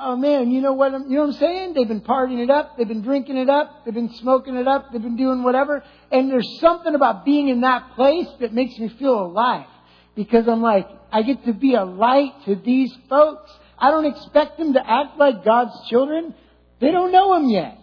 oh 0.00 0.16
man, 0.16 0.50
you 0.50 0.60
know 0.60 0.72
what 0.72 0.94
I'm, 0.94 1.04
you 1.04 1.16
know 1.16 1.26
what 1.26 1.34
I'm 1.34 1.40
saying? 1.40 1.74
They've 1.74 1.88
been 1.88 2.00
partying 2.00 2.42
it 2.42 2.50
up, 2.50 2.76
they've 2.76 2.88
been 2.88 3.02
drinking 3.02 3.36
it 3.36 3.48
up, 3.48 3.84
they've 3.84 3.94
been 3.94 4.12
smoking 4.14 4.56
it 4.56 4.66
up, 4.66 4.92
they've 4.92 5.02
been 5.02 5.16
doing 5.16 5.42
whatever, 5.42 5.82
and 6.10 6.30
there's 6.30 6.58
something 6.60 6.94
about 6.94 7.24
being 7.24 7.48
in 7.48 7.60
that 7.62 7.94
place 7.94 8.28
that 8.40 8.52
makes 8.52 8.78
me 8.78 8.88
feel 8.98 9.20
alive. 9.20 9.66
Because 10.14 10.48
I'm 10.48 10.60
like, 10.60 10.88
I 11.12 11.22
get 11.22 11.44
to 11.46 11.52
be 11.52 11.74
a 11.74 11.84
light 11.84 12.32
to 12.46 12.56
these 12.56 12.92
folks. 13.08 13.50
I 13.78 13.90
don't 13.90 14.06
expect 14.06 14.58
them 14.58 14.74
to 14.74 14.80
act 14.80 15.18
like 15.18 15.44
God's 15.44 15.88
children. 15.88 16.34
They 16.80 16.90
don't 16.90 17.12
know 17.12 17.34
Him 17.36 17.48
yet. 17.48 17.78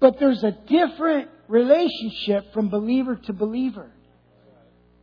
But 0.00 0.18
there's 0.18 0.42
a 0.44 0.52
different 0.52 1.28
relationship 1.48 2.52
from 2.52 2.68
believer 2.68 3.16
to 3.16 3.32
believer. 3.32 3.90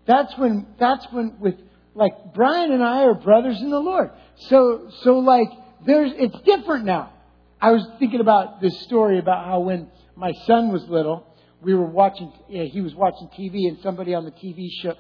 That's 0.08 0.36
when, 0.38 0.66
that's 0.80 1.06
when 1.12 1.36
with, 1.40 1.56
like, 1.98 2.34
Brian 2.36 2.72
and 2.72 2.84
I 2.84 3.06
are 3.06 3.16
brothers 3.16 3.60
in 3.60 3.72
the 3.72 3.80
Lord. 3.80 4.12
So, 4.50 4.92
so 5.02 5.18
like, 5.18 5.50
there's, 5.84 6.12
it's 6.16 6.40
different 6.42 6.86
now. 6.86 7.12
I 7.60 7.72
was 7.72 7.84
thinking 7.98 8.20
about 8.20 8.62
this 8.62 8.80
story 8.82 9.18
about 9.18 9.46
how 9.46 9.62
when 9.62 9.90
my 10.16 10.32
son 10.46 10.72
was 10.72 10.84
little, 10.84 11.26
we 11.60 11.74
were 11.74 11.88
watching, 11.88 12.32
he 12.50 12.82
was 12.82 12.94
watching 12.94 13.30
TV 13.30 13.68
and 13.68 13.80
somebody 13.82 14.14
on 14.14 14.26
the 14.26 14.32
TV 14.32 14.68
show 14.82 14.94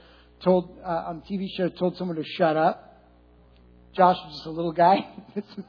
told, 0.43 0.79
uh, 0.83 0.89
on 0.89 1.21
the 1.21 1.36
TV 1.36 1.47
show 1.55 1.69
told 1.69 1.97
someone 1.97 2.17
to 2.17 2.23
shut 2.23 2.57
up. 2.57 2.83
Josh 3.95 4.17
was 4.25 4.33
just 4.33 4.47
a 4.47 4.51
little 4.51 4.71
guy. 4.71 5.07
this, 5.36 5.45
was, 5.55 5.65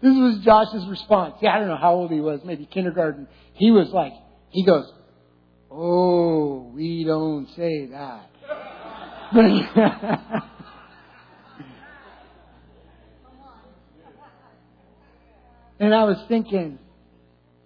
this 0.00 0.14
was 0.14 0.38
Josh's 0.44 0.88
response. 0.88 1.34
Yeah, 1.42 1.54
I 1.54 1.58
don't 1.58 1.68
know 1.68 1.76
how 1.76 1.92
old 1.92 2.10
he 2.10 2.20
was, 2.20 2.40
maybe 2.42 2.64
kindergarten. 2.64 3.28
He 3.52 3.70
was 3.70 3.90
like, 3.90 4.14
he 4.48 4.64
goes, 4.64 4.90
Oh, 5.70 6.70
we 6.74 7.04
don't 7.04 7.48
say 7.54 7.86
that. 7.86 8.30
and 15.78 15.94
I 15.94 16.04
was 16.04 16.18
thinking, 16.28 16.78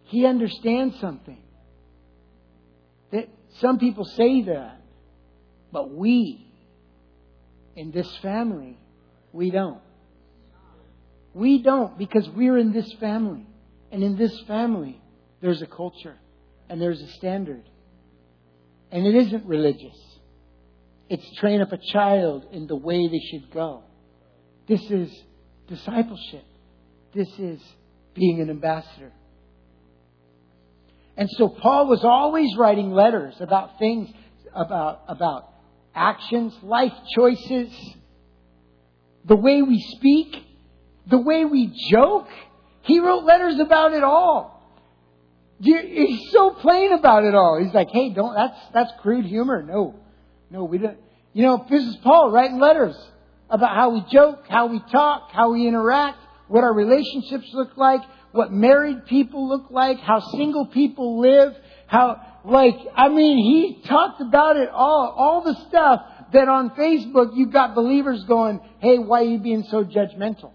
he 0.05 0.27
understands 0.27 0.99
something. 1.01 1.39
That 3.13 3.29
some 3.61 3.79
people 3.79 4.05
say 4.05 4.43
that, 4.43 4.81
but 5.73 5.91
we, 5.91 6.47
in 7.77 7.91
this 7.91 8.09
family, 8.19 8.79
we 9.33 9.51
don't. 9.51 9.81
We 11.35 11.63
don't 11.63 11.99
because 11.99 12.29
we're 12.31 12.59
in 12.59 12.73
this 12.73 12.91
family. 12.95 13.47
And 13.93 14.03
in 14.03 14.17
this 14.17 14.39
family, 14.47 15.01
there's 15.41 15.63
a 15.63 15.67
culture 15.67 16.17
and 16.69 16.81
there's 16.81 17.01
a 17.01 17.09
standard. 17.13 17.69
And 18.91 19.07
it 19.07 19.15
isn't 19.15 19.45
religious. 19.47 19.97
It's 21.09 21.25
train 21.37 21.61
up 21.61 21.73
a 21.73 21.79
child 21.93 22.47
in 22.53 22.67
the 22.67 22.77
way 22.77 23.09
they 23.09 23.21
should 23.31 23.51
go. 23.51 23.83
This 24.67 24.83
is 24.91 25.11
discipleship. 25.69 26.45
This 27.15 27.29
is 27.39 27.61
being 28.19 28.41
an 28.41 28.51
ambassador. 28.51 29.13
And 31.17 31.29
so 31.31 31.49
Paul 31.49 31.89
was 31.89 32.05
always 32.05 32.57
writing 32.57 32.93
letters 32.93 33.35
about 33.41 33.79
things, 33.79 34.09
about, 34.55 35.03
about 35.09 35.49
actions, 35.95 36.55
life 36.63 36.93
choices. 37.15 37.73
the 39.29 39.37
way 39.37 39.63
we 39.63 39.81
speak, 39.97 40.35
the 41.09 41.19
way 41.19 41.45
we 41.45 41.73
joke. 41.91 42.29
He 42.83 42.99
wrote 42.99 43.25
letters 43.25 43.61
about 43.61 43.93
it 43.93 44.03
all. 44.03 44.57
He's 45.61 46.31
so 46.31 46.51
plain 46.51 46.93
about 46.93 47.25
it 47.25 47.35
all. 47.35 47.61
He's 47.63 47.75
like, 47.75 47.89
hey, 47.91 48.11
don't, 48.11 48.35
that's, 48.35 48.59
that's 48.73 48.93
crude 49.03 49.27
humor. 49.27 49.63
No, 49.63 49.97
no, 50.51 50.65
we 50.65 50.79
don't. 50.79 50.97
You 51.35 51.43
know, 51.43 51.67
this 51.69 51.85
is 51.85 51.97
Paul 51.97 52.31
writing 52.31 52.59
letters 52.59 52.97
about 53.51 53.75
how 53.75 53.91
we 53.91 54.05
joke, 54.11 54.45
how 54.49 54.67
we 54.67 54.81
talk, 54.91 55.31
how 55.33 55.53
we 55.53 55.67
interact, 55.67 56.19
what 56.49 56.65
our 56.65 56.73
relationships 56.73 57.49
look 57.53 57.77
like, 57.77 58.01
what 58.33 58.53
married 58.53 59.07
people 59.07 59.49
look 59.49 59.71
like, 59.71 59.99
how 60.01 60.21
single 60.21 60.67
people 60.67 61.21
live, 61.21 61.55
how, 61.87 62.21
like, 62.45 62.77
I 62.95 63.09
mean, 63.09 63.39
he 63.39 63.83
talked 63.89 64.21
about 64.21 64.57
it 64.57 64.69
all, 64.71 65.15
all 65.17 65.43
the 65.43 65.55
stuff 65.69 66.03
that 66.33 66.49
on 66.49 66.71
Facebook 66.71 67.31
you've 67.35 67.53
got 67.53 67.75
believers 67.75 68.25
going, 68.25 68.61
hey, 68.81 68.99
why 68.99 69.21
are 69.21 69.25
you 69.25 69.39
being 69.39 69.65
so 69.71 69.85
judgmental? 69.85 70.53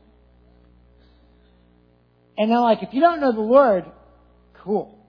And 2.38 2.52
they're 2.52 2.60
like, 2.60 2.84
if 2.84 2.94
you 2.94 3.02
don't 3.02 3.22
know 3.22 3.32
the 3.32 3.42
Lord, 3.42 3.86
cool. 4.64 5.00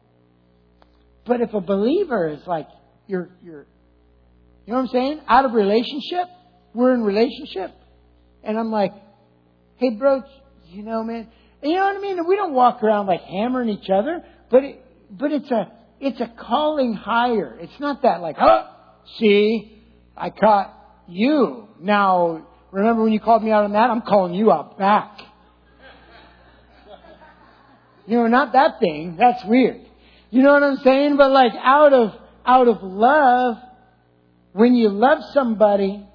But 1.27 1.41
if 1.41 1.55
a 1.55 1.61
believer 1.61 2.29
is 2.29 2.47
like, 2.47 2.69
you're, 3.07 3.31
you're, 3.43 3.67
you 4.67 4.73
know 4.73 4.81
what 4.81 4.81
I'm 4.83 4.89
saying? 4.89 5.21
Out 5.27 5.45
of 5.45 5.53
relationship, 5.53 6.27
we're 6.75 6.93
in 6.93 7.03
relationship. 7.03 7.71
And 8.43 8.59
I'm 8.59 8.71
like, 8.71 8.93
hey 9.77 9.91
bro, 9.91 10.23
you 10.75 10.83
know 10.83 11.03
man, 11.03 11.29
and 11.63 11.73
you 11.73 11.79
know 11.79 11.85
what 11.85 11.97
I 11.97 12.01
mean? 12.01 12.27
We 12.27 12.37
don't 12.37 12.53
walk 12.53 12.83
around 12.83 13.07
like 13.07 13.23
hammering 13.23 13.71
each 13.71 13.89
other, 13.89 14.23
but 14.51 14.65
it, 14.65 14.85
but 15.11 15.33
it's 15.33 15.51
a, 15.51 15.73
it's 16.01 16.21
a 16.21 16.31
calling 16.39 16.93
higher. 16.93 17.57
It's 17.61 17.81
not 17.81 18.03
that 18.03 18.21
like, 18.21 18.37
oh, 18.39 18.69
see, 19.19 19.83
I 20.17 20.31
caught 20.31 20.75
you. 21.09 21.69
Now, 21.81 22.47
remember 22.71 23.03
when 23.03 23.13
you 23.13 23.21
called 23.21 23.43
me 23.43 23.51
out 23.51 23.65
on 23.65 23.73
that? 23.73 23.91
I'm 23.91 24.03
calling 24.03 24.35
you 24.35 24.53
out 24.53 24.79
back. 24.79 25.21
You 28.07 28.19
know, 28.19 28.27
not 28.27 28.53
that 28.53 28.81
thing. 28.81 29.17
That's 29.19 29.43
weird. 29.47 29.81
You 30.31 30.43
know 30.43 30.53
what 30.53 30.63
I'm 30.63 30.77
saying? 30.85 31.17
But 31.17 31.31
like 31.31 31.53
out 31.59 31.95
of, 31.95 32.11
out 32.45 32.69
of 32.69 32.83
love, 32.83 33.57
when 34.53 34.75
you 34.75 34.91
love 34.91 35.21
somebody, 35.33 36.07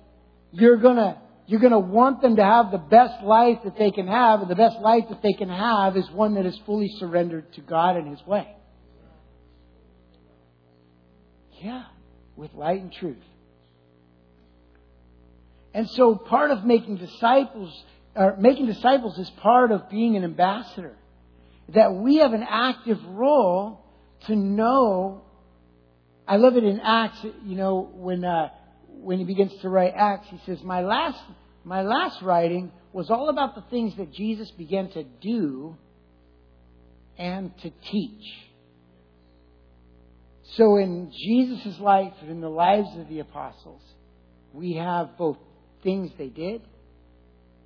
you're 0.52 0.78
gonna, 0.78 1.20
you're 1.50 1.60
gonna 1.60 1.80
want 1.80 2.22
them 2.22 2.36
to 2.36 2.44
have 2.44 2.70
the 2.70 2.78
best 2.78 3.24
life 3.24 3.58
that 3.64 3.76
they 3.76 3.90
can 3.90 4.06
have, 4.06 4.42
and 4.42 4.50
the 4.52 4.56
best 4.56 4.78
life 4.82 5.06
that 5.10 5.24
they 5.24 5.34
can 5.34 5.50
have 5.50 5.98
is 5.98 6.08
one 6.12 6.36
that 6.36 6.46
is 6.46 6.56
fully 6.60 6.88
surrendered 7.00 7.52
to 7.54 7.62
God 7.62 7.98
and 7.98 8.08
His 8.08 8.24
way. 8.28 8.48
Yeah, 11.60 11.86
with 12.36 12.54
light 12.54 12.82
and 12.82 12.94
truth. 12.94 13.18
And 15.74 15.90
so 15.90 16.16
part 16.16 16.52
of 16.52 16.66
making 16.66 16.98
disciples, 16.98 17.84
or 18.16 18.36
making 18.38 18.68
disciples 18.68 19.18
is 19.18 19.30
part 19.42 19.72
of 19.72 19.90
being 19.90 20.18
an 20.18 20.24
ambassador 20.24 20.96
that 21.70 21.96
we 21.96 22.18
have 22.18 22.34
an 22.34 22.46
active 22.48 23.04
role 23.08 23.84
to 24.28 24.36
know. 24.36 25.24
I 26.28 26.36
love 26.36 26.58
it 26.58 26.64
in 26.64 26.80
Acts, 26.80 27.26
you 27.44 27.56
know, 27.56 27.90
when, 27.92 28.24
uh, 28.24 28.50
when 29.02 29.20
he 29.20 29.26
begins 29.26 29.54
to 29.62 29.70
write 29.70 29.94
Acts, 29.96 30.28
he 30.30 30.40
says, 30.46 30.64
my 30.64 30.82
last, 30.82 31.20
my 31.64 31.82
last 31.82 32.22
writing 32.22 32.72
was 32.92 33.10
all 33.10 33.30
about 33.30 33.56
the 33.56 33.64
things 33.70 33.96
that 33.98 34.12
Jesus 34.14 34.50
began 34.52 34.90
to 34.92 35.04
do 35.04 35.76
and 37.18 37.52
to 37.62 37.72
teach. 37.92 38.24
So 40.56 40.78
in 40.78 41.12
Jesus' 41.12 41.80
life 41.80 42.14
and 42.22 42.32
in 42.32 42.42
the 42.42 42.50
lives 42.50 42.90
of 42.98 43.08
the 43.08 43.20
apostles, 43.20 43.82
we 44.54 44.76
have 44.76 45.18
both 45.18 45.38
things 45.84 46.12
they 46.18 46.30
did, 46.30 46.62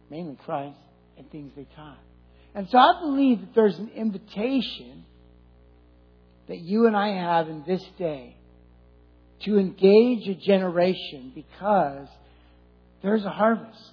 mainly 0.10 0.38
Christ, 0.44 0.78
and 1.18 1.30
things 1.32 1.52
they 1.56 1.68
taught. 1.76 2.00
And 2.54 2.68
so 2.70 2.78
I 2.78 3.00
believe 3.02 3.40
that 3.40 3.56
there's 3.56 3.78
an 3.78 3.90
invitation 3.96 5.06
that 6.48 6.60
you 6.60 6.88
and 6.88 6.96
I 6.96 7.16
have 7.16 7.48
in 7.48 7.64
this 7.66 7.84
day 7.98 8.36
to 9.46 9.58
engage 9.58 10.28
a 10.28 10.36
generation 10.36 11.32
because 11.36 12.08
there's 13.02 13.26
a 13.26 13.30
harvest. 13.30 13.92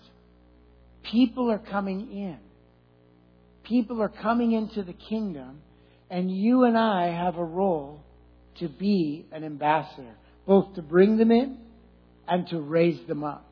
People 1.02 1.50
are 1.50 1.58
coming 1.58 2.12
in. 2.12 2.38
People 3.64 4.00
are 4.02 4.08
coming 4.08 4.52
into 4.52 4.82
the 4.82 4.92
kingdom, 4.92 5.60
and 6.08 6.30
you 6.30 6.64
and 6.64 6.76
I 6.76 7.08
have 7.08 7.36
a 7.36 7.44
role 7.44 8.02
to 8.58 8.68
be 8.68 9.26
an 9.32 9.44
ambassador, 9.44 10.14
both 10.46 10.74
to 10.74 10.82
bring 10.82 11.16
them 11.16 11.30
in 11.30 11.58
and 12.28 12.46
to 12.48 12.60
raise 12.60 13.06
them 13.06 13.24
up. 13.24 13.46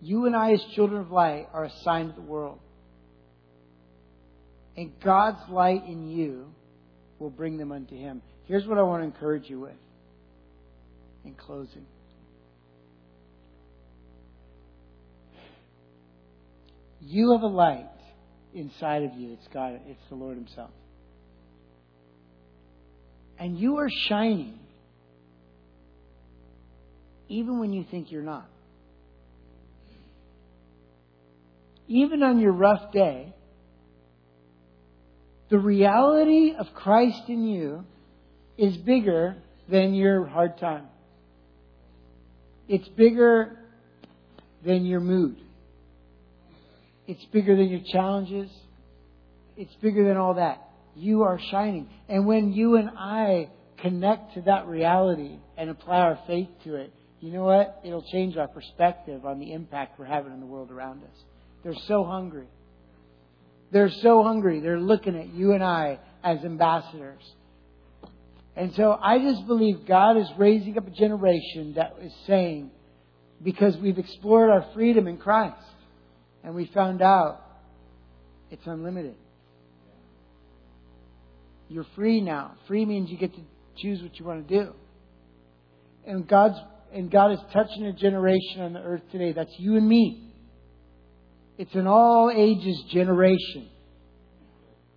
You 0.00 0.26
and 0.26 0.34
I, 0.34 0.52
as 0.52 0.62
children 0.74 1.00
of 1.00 1.12
light, 1.12 1.48
are 1.52 1.64
a 1.64 1.72
sign 1.84 2.08
to 2.08 2.12
the 2.12 2.22
world. 2.22 2.58
And 4.76 4.92
God's 5.00 5.48
light 5.48 5.84
in 5.86 6.08
you 6.08 6.46
will 7.22 7.30
bring 7.30 7.56
them 7.56 7.72
unto 7.72 7.96
Him. 7.96 8.20
Here's 8.44 8.66
what 8.66 8.78
I 8.78 8.82
want 8.82 9.02
to 9.02 9.06
encourage 9.06 9.48
you 9.48 9.60
with 9.60 9.72
in 11.24 11.34
closing. 11.34 11.86
You 17.00 17.32
have 17.32 17.42
a 17.42 17.46
light 17.46 17.88
inside 18.54 19.04
of 19.04 19.14
you. 19.14 19.32
It's 19.32 19.48
God, 19.52 19.80
it's 19.86 20.02
the 20.08 20.14
Lord 20.14 20.36
Himself. 20.36 20.70
And 23.38 23.58
you 23.58 23.78
are 23.78 23.88
shining 24.08 24.58
even 27.28 27.58
when 27.58 27.72
you 27.72 27.84
think 27.90 28.12
you're 28.12 28.22
not. 28.22 28.48
even 31.92 32.22
on 32.22 32.38
your 32.38 32.52
rough 32.52 32.90
day, 32.92 33.34
the 35.52 35.58
reality 35.58 36.54
of 36.58 36.66
Christ 36.74 37.24
in 37.28 37.44
you 37.44 37.84
is 38.56 38.74
bigger 38.78 39.36
than 39.68 39.92
your 39.92 40.24
hard 40.24 40.56
time. 40.56 40.86
It's 42.68 42.88
bigger 42.88 43.58
than 44.64 44.86
your 44.86 45.00
mood. 45.00 45.36
It's 47.06 47.22
bigger 47.26 47.54
than 47.54 47.68
your 47.68 47.82
challenges. 47.92 48.50
It's 49.58 49.74
bigger 49.82 50.08
than 50.08 50.16
all 50.16 50.34
that. 50.34 50.70
You 50.96 51.24
are 51.24 51.38
shining. 51.50 51.90
And 52.08 52.26
when 52.26 52.54
you 52.54 52.76
and 52.76 52.88
I 52.96 53.50
connect 53.76 54.32
to 54.36 54.40
that 54.42 54.66
reality 54.66 55.36
and 55.58 55.68
apply 55.68 55.98
our 55.98 56.18
faith 56.26 56.48
to 56.64 56.76
it, 56.76 56.94
you 57.20 57.30
know 57.30 57.44
what? 57.44 57.78
It'll 57.84 58.06
change 58.10 58.38
our 58.38 58.48
perspective 58.48 59.26
on 59.26 59.38
the 59.38 59.52
impact 59.52 59.98
we're 59.98 60.06
having 60.06 60.32
in 60.32 60.40
the 60.40 60.46
world 60.46 60.70
around 60.70 61.02
us. 61.02 61.18
They're 61.62 61.74
so 61.88 62.04
hungry. 62.04 62.46
They're 63.72 63.90
so 63.90 64.22
hungry. 64.22 64.60
They're 64.60 64.78
looking 64.78 65.16
at 65.16 65.32
you 65.32 65.52
and 65.52 65.64
I 65.64 65.98
as 66.22 66.44
ambassadors. 66.44 67.22
And 68.54 68.74
so 68.74 68.98
I 69.02 69.18
just 69.18 69.46
believe 69.46 69.86
God 69.86 70.18
is 70.18 70.28
raising 70.36 70.76
up 70.76 70.86
a 70.86 70.90
generation 70.90 71.74
that 71.76 71.96
is 72.02 72.12
saying, 72.26 72.70
because 73.42 73.76
we've 73.78 73.98
explored 73.98 74.50
our 74.50 74.66
freedom 74.74 75.08
in 75.08 75.16
Christ 75.16 75.56
and 76.44 76.54
we 76.54 76.66
found 76.66 77.00
out 77.00 77.40
it's 78.50 78.66
unlimited. 78.66 79.14
You're 81.68 81.86
free 81.96 82.20
now. 82.20 82.52
Free 82.68 82.84
means 82.84 83.10
you 83.10 83.16
get 83.16 83.34
to 83.34 83.40
choose 83.78 84.02
what 84.02 84.18
you 84.18 84.26
want 84.26 84.46
to 84.46 84.64
do. 84.64 84.72
And 86.06 86.28
God's 86.28 86.58
and 86.92 87.10
God 87.10 87.32
is 87.32 87.38
touching 87.54 87.86
a 87.86 87.92
generation 87.94 88.60
on 88.60 88.74
the 88.74 88.80
earth 88.80 89.00
today. 89.10 89.32
That's 89.32 89.54
you 89.56 89.76
and 89.76 89.88
me. 89.88 90.31
It's 91.62 91.76
an 91.76 91.86
all 91.86 92.28
ages 92.34 92.82
generation. 92.90 93.68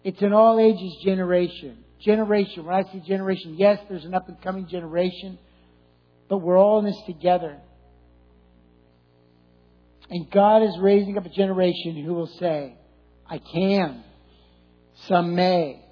It's 0.03 0.19
an 0.23 0.33
all 0.33 0.59
ages 0.59 0.97
generation. 1.03 1.77
Generation. 1.99 2.65
When 2.65 2.73
I 2.73 2.81
say 2.91 3.03
generation, 3.05 3.53
yes, 3.55 3.77
there's 3.87 4.03
an 4.03 4.15
up 4.15 4.29
and 4.29 4.41
coming 4.41 4.67
generation, 4.67 5.37
but 6.27 6.39
we're 6.39 6.57
all 6.57 6.79
in 6.79 6.85
this 6.85 6.99
together. 7.05 7.59
And 10.09 10.27
God 10.31 10.63
is 10.63 10.75
raising 10.81 11.19
up 11.19 11.27
a 11.27 11.29
generation 11.29 12.03
who 12.03 12.15
will 12.15 12.31
say, 12.39 12.75
I 13.29 13.37
can. 13.37 14.03
Some 15.07 15.35
may. 15.35 15.85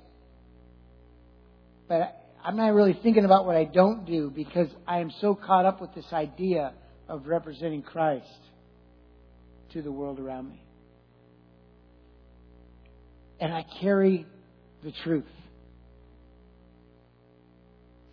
But 1.88 2.20
I'm 2.44 2.56
not 2.56 2.74
really 2.74 2.98
thinking 3.04 3.26
about 3.26 3.46
what 3.46 3.58
I 3.58 3.66
don't 3.66 4.06
do 4.06 4.32
because 4.36 4.70
I 4.88 5.02
am 5.02 5.12
so 5.22 5.36
caught 5.36 5.68
up 5.68 5.82
with 5.82 5.94
this 5.94 6.12
idea 6.12 6.74
of 7.08 7.28
representing 7.28 7.84
Christ 7.84 8.26
to 9.74 9.82
the 9.82 9.92
world 9.92 10.20
around 10.20 10.50
me. 10.50 10.64
And 13.40 13.54
I 13.54 13.66
carry 13.82 14.26
the 14.84 14.92
truth. 15.04 15.26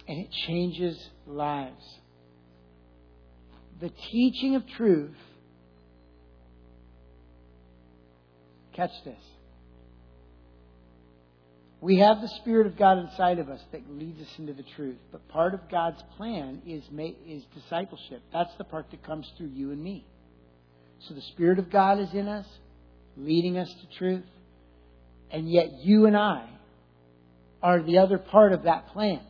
And 0.09 0.19
it 0.19 0.31
changes 0.47 0.99
lives. 1.27 1.85
The 3.81 3.91
teaching 4.11 4.57
of 4.57 4.67
truth, 4.77 5.15
catch 8.75 8.91
this, 9.05 9.23
We 11.81 11.99
have 11.99 12.21
the 12.21 12.29
Spirit 12.29 12.67
of 12.67 12.77
God 12.77 12.99
inside 12.99 13.39
of 13.39 13.49
us 13.49 13.61
that 13.73 13.91
leads 13.91 14.21
us 14.21 14.39
into 14.39 14.53
the 14.53 14.65
truth. 14.77 14.99
But 15.13 15.27
part 15.29 15.55
of 15.55 15.61
God's 15.71 16.03
plan 16.17 16.61
is, 16.67 16.85
is 17.27 17.43
discipleship. 17.55 18.23
That's 18.33 18.55
the 18.59 18.65
part 18.65 18.91
that 18.91 19.03
comes 19.03 19.31
through 19.39 19.51
you 19.55 19.71
and 19.71 19.83
me. 19.83 20.07
So 21.09 21.15
the 21.15 21.23
Spirit 21.23 21.59
of 21.59 21.71
God 21.71 21.99
is 21.99 22.13
in 22.13 22.29
us, 22.29 22.47
leading 23.17 23.57
us 23.57 23.69
to 23.69 23.99
truth. 23.99 24.25
And 25.31 25.51
yet 25.51 25.81
you 25.83 26.07
and 26.07 26.17
I 26.17 26.49
are 27.63 27.83
the 27.83 27.99
other 27.99 28.19
part 28.19 28.53
of 28.53 28.65
that 28.65 28.89
plan, 28.89 29.21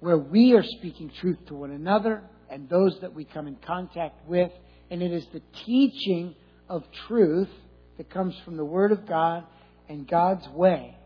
where 0.00 0.18
we 0.18 0.54
are 0.54 0.62
speaking 0.62 1.10
truth 1.20 1.38
to 1.48 1.54
one 1.54 1.70
another 1.70 2.22
and 2.50 2.68
those 2.68 2.98
that 3.00 3.14
we 3.14 3.24
come 3.24 3.46
in 3.46 3.56
contact 3.66 4.26
with. 4.28 4.52
And 4.90 5.02
it 5.02 5.12
is 5.12 5.26
the 5.32 5.42
teaching 5.66 6.34
of 6.68 6.84
truth 7.06 7.50
that 7.98 8.10
comes 8.10 8.34
from 8.44 8.56
the 8.56 8.64
Word 8.64 8.92
of 8.92 9.06
God 9.06 9.44
and 9.88 10.08
God's 10.08 10.48
way. 10.48 10.96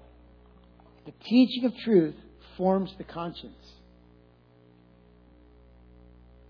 The 1.04 1.12
teaching 1.24 1.64
of 1.64 1.72
truth 1.78 2.14
forms 2.56 2.92
the 2.98 3.04
conscience. 3.04 3.54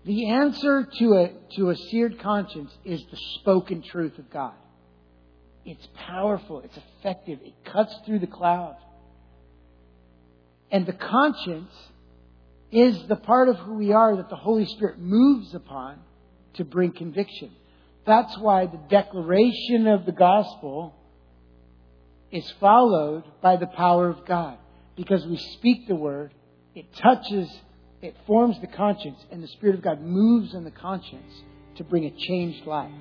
The 0.05 0.29
answer 0.29 0.87
to 0.99 1.13
a, 1.13 1.31
to 1.55 1.69
a 1.69 1.75
seared 1.75 2.19
conscience 2.19 2.71
is 2.83 3.01
the 3.09 3.17
spoken 3.39 3.81
truth 3.81 4.17
of 4.19 4.29
God. 4.29 4.53
It's 5.65 5.87
powerful, 5.95 6.59
it's 6.59 6.77
effective, 6.77 7.39
it 7.41 7.53
cuts 7.63 7.95
through 8.05 8.19
the 8.19 8.27
cloud. 8.27 8.75
And 10.69 10.85
the 10.85 10.93
conscience 10.93 11.71
is 12.71 13.07
the 13.07 13.15
part 13.15 13.47
of 13.47 13.57
who 13.57 13.75
we 13.75 13.93
are 13.93 14.17
that 14.17 14.29
the 14.29 14.35
Holy 14.35 14.65
Spirit 14.65 14.99
moves 14.99 15.53
upon 15.53 15.99
to 16.55 16.65
bring 16.65 16.91
conviction. 16.91 17.51
That's 18.05 18.37
why 18.37 18.65
the 18.65 18.79
declaration 18.89 19.87
of 19.87 20.05
the 20.05 20.11
gospel 20.11 20.95
is 22.31 22.51
followed 22.59 23.23
by 23.41 23.55
the 23.55 23.67
power 23.67 24.09
of 24.09 24.25
God. 24.25 24.57
Because 24.95 25.25
we 25.25 25.37
speak 25.37 25.87
the 25.87 25.95
word, 25.95 26.33
it 26.75 26.93
touches, 26.95 27.49
it 28.03 28.15
forms 28.27 28.57
the 28.59 28.67
conscience, 28.67 29.19
and 29.31 29.41
the 29.41 29.47
Spirit 29.47 29.75
of 29.75 29.81
God 29.81 30.01
moves 30.01 30.53
in 30.53 30.63
the 30.63 30.71
conscience 30.71 31.41
to 31.77 31.83
bring 31.83 32.05
a 32.05 32.11
changed 32.27 32.67
life. 32.67 32.91